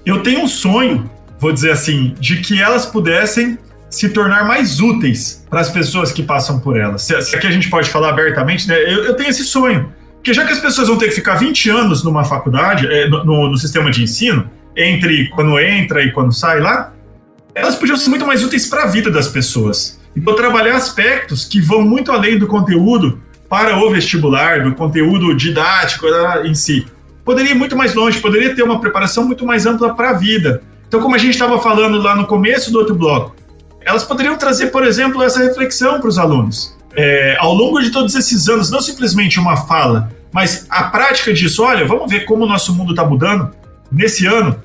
Eu 0.07 0.22
tenho 0.22 0.42
um 0.42 0.48
sonho, 0.48 1.11
vou 1.40 1.53
dizer 1.53 1.72
assim, 1.72 2.14
de 2.20 2.37
que 2.37 2.61
elas 2.62 2.87
pudessem 2.87 3.59
se 3.90 4.09
tornar 4.11 4.46
mais 4.46 4.81
úteis 4.81 5.44
para 5.51 5.61
as 5.61 5.70
pessoas 5.70 6.12
que 6.12 6.22
passam 6.22 6.61
por 6.61 6.79
elas. 6.79 7.03
Se, 7.03 7.20
se 7.22 7.37
aqui 7.37 7.48
a 7.48 7.51
gente 7.51 7.68
pode 7.68 7.90
falar 7.90 8.11
abertamente, 8.11 8.68
né? 8.68 8.77
Eu, 8.81 9.05
eu, 9.07 9.14
tenho 9.14 9.29
esse 9.29 9.44
sonho. 9.44 9.92
Porque 10.14 10.33
já 10.33 10.46
que 10.46 10.53
as 10.53 10.61
pessoas 10.61 10.87
vão 10.87 10.96
ter 10.96 11.09
que 11.09 11.14
ficar 11.16 11.35
20 11.35 11.68
anos 11.68 12.05
numa 12.05 12.25
faculdade, 12.25 12.87
é, 12.87 13.09
no, 13.09 13.25
no, 13.25 13.51
no 13.51 13.59
sistema 13.59 13.90
de 13.90 14.05
ensino, 14.05 14.48
entre 14.77 15.29
quando 15.31 15.59
entra 15.59 16.03
e 16.03 16.12
quando 16.12 16.33
sai 16.33 16.61
lá, 16.61 16.92
elas 17.55 17.75
podiam 17.75 17.96
ser 17.96 18.09
muito 18.09 18.25
mais 18.25 18.42
úteis 18.44 18.66
para 18.66 18.85
a 18.85 18.87
vida 18.87 19.11
das 19.11 19.27
pessoas. 19.27 20.01
Então, 20.16 20.35
trabalhar 20.35 20.77
aspectos 20.77 21.44
que 21.44 21.61
vão 21.61 21.83
muito 21.83 22.12
além 22.12 22.38
do 22.38 22.46
conteúdo 22.46 23.20
para 23.48 23.77
o 23.79 23.90
vestibular, 23.90 24.62
do 24.62 24.75
conteúdo 24.75 25.35
didático 25.37 26.07
né, 26.07 26.46
em 26.46 26.55
si. 26.55 26.87
Poderia 27.25 27.53
ir 27.53 27.55
muito 27.55 27.77
mais 27.77 27.94
longe, 27.94 28.20
poderia 28.20 28.55
ter 28.55 28.62
uma 28.62 28.81
preparação 28.81 29.25
muito 29.25 29.44
mais 29.46 29.66
ampla 29.66 29.94
para 29.94 30.11
a 30.11 30.12
vida. 30.14 30.62
Então, 30.88 31.01
como 31.01 31.14
a 31.14 31.18
gente 31.18 31.35
estava 31.35 31.59
falando 31.61 31.98
lá 31.98 32.14
no 32.14 32.27
começo 32.27 32.72
do 32.72 32.79
outro 32.79 32.94
bloco, 32.94 33.35
elas 33.81 34.05
poderiam 34.05 34.37
trazer, 34.37 34.68
por 34.68 34.85
exemplo, 34.85 35.22
essa 35.22 35.40
reflexão 35.40 36.01
para 36.01 36.09
os 36.09 36.18
alunos. 36.18 36.77
É, 36.94 37.37
ao 37.38 37.55
longo 37.55 37.81
de 37.81 37.90
todos 37.90 38.14
esses 38.14 38.48
anos, 38.48 38.70
não 38.70 38.81
simplesmente 38.81 39.38
uma 39.38 39.57
fala, 39.57 40.11
mas 40.33 40.66
a 40.68 40.85
prática 40.85 41.33
disso, 41.33 41.62
olha, 41.62 41.87
vamos 41.87 42.11
ver 42.11 42.25
como 42.25 42.44
o 42.44 42.48
nosso 42.48 42.75
mundo 42.75 42.92
está 42.92 43.05
mudando 43.05 43.51
nesse 43.90 44.27
ano, 44.27 44.62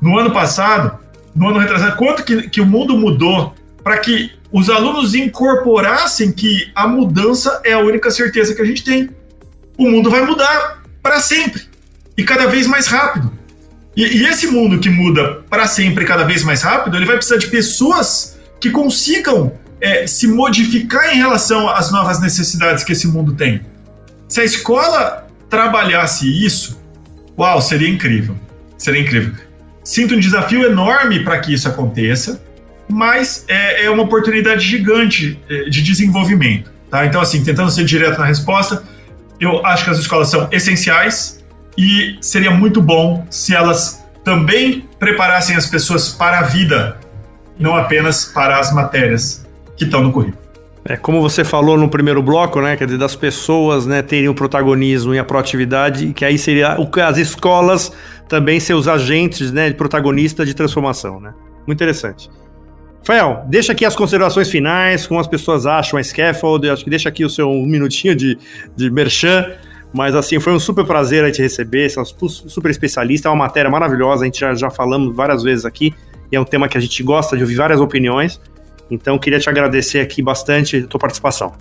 no 0.00 0.18
ano 0.18 0.30
passado, 0.30 0.98
no 1.34 1.48
ano 1.48 1.58
retrasado, 1.58 1.96
quanto 1.96 2.24
que, 2.24 2.48
que 2.48 2.60
o 2.60 2.66
mundo 2.66 2.96
mudou 2.96 3.54
para 3.88 3.96
que 3.96 4.32
os 4.52 4.68
alunos 4.68 5.14
incorporassem 5.14 6.30
que 6.30 6.70
a 6.74 6.86
mudança 6.86 7.62
é 7.64 7.72
a 7.72 7.78
única 7.78 8.10
certeza 8.10 8.54
que 8.54 8.60
a 8.60 8.64
gente 8.66 8.84
tem. 8.84 9.08
O 9.78 9.90
mundo 9.90 10.10
vai 10.10 10.20
mudar 10.20 10.82
para 11.02 11.20
sempre 11.20 11.62
e 12.14 12.22
cada 12.22 12.46
vez 12.48 12.66
mais 12.66 12.86
rápido. 12.86 13.32
E, 13.96 14.04
e 14.04 14.26
esse 14.26 14.46
mundo 14.46 14.78
que 14.78 14.90
muda 14.90 15.42
para 15.48 15.66
sempre, 15.66 16.04
cada 16.04 16.24
vez 16.24 16.44
mais 16.44 16.60
rápido, 16.60 16.98
ele 16.98 17.06
vai 17.06 17.16
precisar 17.16 17.38
de 17.38 17.46
pessoas 17.46 18.38
que 18.60 18.70
consigam 18.70 19.54
é, 19.80 20.06
se 20.06 20.28
modificar 20.28 21.14
em 21.14 21.16
relação 21.16 21.66
às 21.66 21.90
novas 21.90 22.20
necessidades 22.20 22.84
que 22.84 22.92
esse 22.92 23.08
mundo 23.08 23.32
tem. 23.32 23.62
Se 24.28 24.42
a 24.42 24.44
escola 24.44 25.26
trabalhasse 25.48 26.28
isso, 26.44 26.78
uau, 27.38 27.62
seria 27.62 27.88
incrível. 27.88 28.36
Seria 28.76 29.00
incrível. 29.00 29.32
Sinto 29.82 30.14
um 30.14 30.20
desafio 30.20 30.66
enorme 30.66 31.24
para 31.24 31.38
que 31.38 31.54
isso 31.54 31.66
aconteça, 31.66 32.46
mas 32.88 33.44
é, 33.48 33.84
é 33.84 33.90
uma 33.90 34.02
oportunidade 34.02 34.66
gigante 34.66 35.38
é, 35.48 35.64
de 35.64 35.82
desenvolvimento. 35.82 36.70
Tá? 36.90 37.04
Então, 37.06 37.20
assim, 37.20 37.42
tentando 37.44 37.70
ser 37.70 37.84
direto 37.84 38.18
na 38.18 38.24
resposta, 38.24 38.82
eu 39.40 39.64
acho 39.64 39.84
que 39.84 39.90
as 39.90 39.98
escolas 39.98 40.28
são 40.28 40.48
essenciais 40.50 41.44
e 41.76 42.16
seria 42.20 42.50
muito 42.50 42.80
bom 42.80 43.26
se 43.30 43.54
elas 43.54 44.04
também 44.24 44.88
preparassem 44.98 45.54
as 45.56 45.66
pessoas 45.66 46.08
para 46.08 46.40
a 46.40 46.42
vida 46.42 46.98
não 47.58 47.76
apenas 47.76 48.24
para 48.24 48.58
as 48.58 48.72
matérias 48.72 49.46
que 49.76 49.84
estão 49.84 50.02
no 50.02 50.12
currículo. 50.12 50.38
É, 50.84 50.96
como 50.96 51.20
você 51.20 51.44
falou 51.44 51.76
no 51.76 51.88
primeiro 51.88 52.22
bloco, 52.22 52.60
né, 52.60 52.76
quer 52.76 52.86
dizer, 52.86 52.98
das 52.98 53.14
pessoas 53.14 53.84
né, 53.84 54.00
terem 54.00 54.28
o 54.28 54.34
protagonismo 54.34 55.14
e 55.14 55.18
a 55.18 55.24
proatividade, 55.24 56.12
que 56.14 56.24
aí 56.24 56.38
seria 56.38 56.76
as 57.06 57.18
escolas 57.18 57.92
também 58.28 58.58
ser 58.58 58.74
os 58.74 58.88
agentes 58.88 59.52
né, 59.52 59.68
de 59.68 59.74
protagonista 59.74 60.46
de 60.46 60.54
transformação. 60.54 61.20
Né? 61.20 61.34
Muito 61.66 61.76
interessante. 61.76 62.30
Rafael, 63.00 63.44
deixa 63.48 63.72
aqui 63.72 63.84
as 63.84 63.96
considerações 63.96 64.50
finais, 64.50 65.06
como 65.06 65.18
as 65.18 65.26
pessoas 65.26 65.64
acham 65.66 65.98
a 65.98 66.02
Scaffold, 66.02 66.68
acho 66.68 66.84
que 66.84 66.90
deixa 66.90 67.08
aqui 67.08 67.24
o 67.24 67.30
seu 67.30 67.48
um 67.48 67.64
minutinho 67.64 68.14
de, 68.14 68.38
de 68.76 68.90
merchan, 68.90 69.46
mas 69.92 70.14
assim, 70.14 70.38
foi 70.38 70.52
um 70.52 70.60
super 70.60 70.84
prazer 70.84 71.24
a 71.24 71.30
te 71.30 71.40
receber, 71.40 71.88
você 71.88 71.98
é 71.98 72.02
um 72.02 72.28
super 72.28 72.70
especialista, 72.70 73.28
é 73.28 73.30
uma 73.30 73.44
matéria 73.44 73.70
maravilhosa, 73.70 74.22
a 74.22 74.24
gente 74.26 74.40
já, 74.40 74.54
já 74.54 74.70
falamos 74.70 75.16
várias 75.16 75.42
vezes 75.42 75.64
aqui, 75.64 75.94
e 76.30 76.36
é 76.36 76.40
um 76.40 76.44
tema 76.44 76.68
que 76.68 76.76
a 76.76 76.80
gente 76.80 77.02
gosta 77.02 77.36
de 77.36 77.42
ouvir 77.42 77.54
várias 77.54 77.80
opiniões, 77.80 78.38
então 78.90 79.18
queria 79.18 79.38
te 79.38 79.48
agradecer 79.48 80.00
aqui 80.00 80.20
bastante 80.20 80.78
a 80.78 80.86
tua 80.86 81.00
participação. 81.00 81.54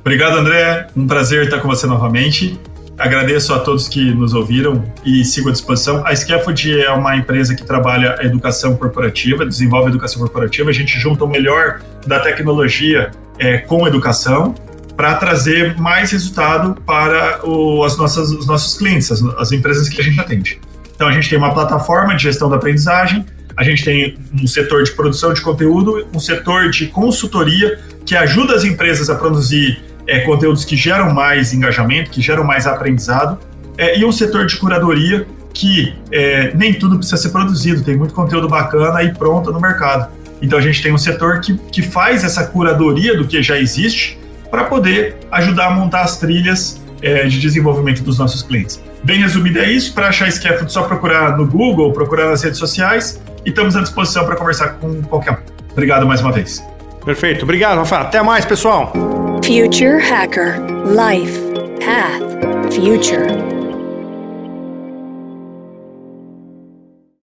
Obrigado, 0.00 0.36
André, 0.36 0.88
um 0.94 1.06
prazer 1.06 1.44
estar 1.44 1.60
com 1.60 1.68
você 1.68 1.86
novamente. 1.86 2.60
Agradeço 2.98 3.52
a 3.52 3.58
todos 3.58 3.88
que 3.88 4.14
nos 4.14 4.34
ouviram 4.34 4.84
e 5.04 5.24
sigo 5.24 5.48
à 5.48 5.52
disposição. 5.52 6.06
A 6.06 6.14
Scaffold 6.14 6.80
é 6.80 6.90
uma 6.90 7.16
empresa 7.16 7.54
que 7.54 7.64
trabalha 7.64 8.16
a 8.18 8.24
educação 8.24 8.76
corporativa, 8.76 9.44
desenvolve 9.44 9.88
a 9.88 9.90
educação 9.90 10.20
corporativa. 10.20 10.70
A 10.70 10.72
gente 10.72 10.98
junta 10.98 11.24
o 11.24 11.28
melhor 11.28 11.80
da 12.06 12.20
tecnologia 12.20 13.10
é, 13.38 13.58
com 13.58 13.86
educação 13.86 14.54
para 14.96 15.14
trazer 15.16 15.76
mais 15.76 16.12
resultado 16.12 16.80
para 16.82 17.40
o, 17.44 17.82
as 17.82 17.96
nossas, 17.96 18.30
os 18.30 18.46
nossos 18.46 18.78
clientes, 18.78 19.10
as, 19.10 19.22
as 19.38 19.50
empresas 19.50 19.88
que 19.88 20.00
a 20.00 20.04
gente 20.04 20.20
atende. 20.20 20.60
Então, 20.94 21.08
a 21.08 21.12
gente 21.12 21.28
tem 21.28 21.36
uma 21.36 21.52
plataforma 21.52 22.14
de 22.14 22.22
gestão 22.22 22.48
da 22.48 22.56
aprendizagem, 22.56 23.26
a 23.56 23.64
gente 23.64 23.84
tem 23.84 24.16
um 24.40 24.46
setor 24.46 24.84
de 24.84 24.92
produção 24.92 25.32
de 25.32 25.40
conteúdo, 25.40 26.06
um 26.14 26.20
setor 26.20 26.70
de 26.70 26.86
consultoria 26.86 27.80
que 28.06 28.14
ajuda 28.14 28.54
as 28.54 28.64
empresas 28.64 29.10
a 29.10 29.16
produzir 29.16 29.82
é, 30.06 30.20
conteúdos 30.20 30.64
que 30.64 30.76
geram 30.76 31.12
mais 31.12 31.52
engajamento, 31.52 32.10
que 32.10 32.20
geram 32.20 32.44
mais 32.44 32.66
aprendizado, 32.66 33.38
é, 33.76 33.98
e 33.98 34.04
um 34.04 34.12
setor 34.12 34.46
de 34.46 34.56
curadoria 34.56 35.26
que 35.52 35.94
é, 36.10 36.52
nem 36.54 36.74
tudo 36.74 36.96
precisa 36.96 37.16
ser 37.16 37.30
produzido, 37.30 37.82
tem 37.82 37.96
muito 37.96 38.12
conteúdo 38.12 38.48
bacana 38.48 39.02
e 39.02 39.14
pronto 39.14 39.52
no 39.52 39.60
mercado. 39.60 40.10
Então 40.42 40.58
a 40.58 40.62
gente 40.62 40.82
tem 40.82 40.92
um 40.92 40.98
setor 40.98 41.40
que, 41.40 41.56
que 41.56 41.80
faz 41.80 42.24
essa 42.24 42.44
curadoria 42.44 43.16
do 43.16 43.26
que 43.26 43.40
já 43.42 43.58
existe 43.58 44.18
para 44.50 44.64
poder 44.64 45.16
ajudar 45.30 45.68
a 45.68 45.70
montar 45.70 46.02
as 46.02 46.18
trilhas 46.18 46.82
é, 47.00 47.24
de 47.26 47.40
desenvolvimento 47.40 48.02
dos 48.02 48.18
nossos 48.18 48.42
clientes. 48.42 48.82
Bem 49.02 49.20
resumido 49.20 49.58
é 49.58 49.70
isso. 49.70 49.94
Para 49.94 50.08
achar 50.08 50.30
Scaffold, 50.30 50.72
só 50.72 50.82
procurar 50.82 51.36
no 51.36 51.46
Google, 51.46 51.92
procurar 51.92 52.28
nas 52.28 52.42
redes 52.42 52.58
sociais 52.58 53.22
e 53.44 53.50
estamos 53.50 53.76
à 53.76 53.80
disposição 53.80 54.24
para 54.24 54.36
conversar 54.36 54.74
com 54.74 55.02
qualquer 55.02 55.32
um. 55.32 55.36
Obrigado 55.72 56.06
mais 56.06 56.20
uma 56.20 56.32
vez. 56.32 56.64
Perfeito. 57.04 57.44
Obrigado, 57.44 57.78
Rafa. 57.78 57.98
Até 57.98 58.22
mais, 58.22 58.44
pessoal. 58.44 59.23
Future 59.44 59.98
Hacker. 59.98 60.58
Life 60.86 61.36
Path 61.78 62.72
Future 62.72 63.53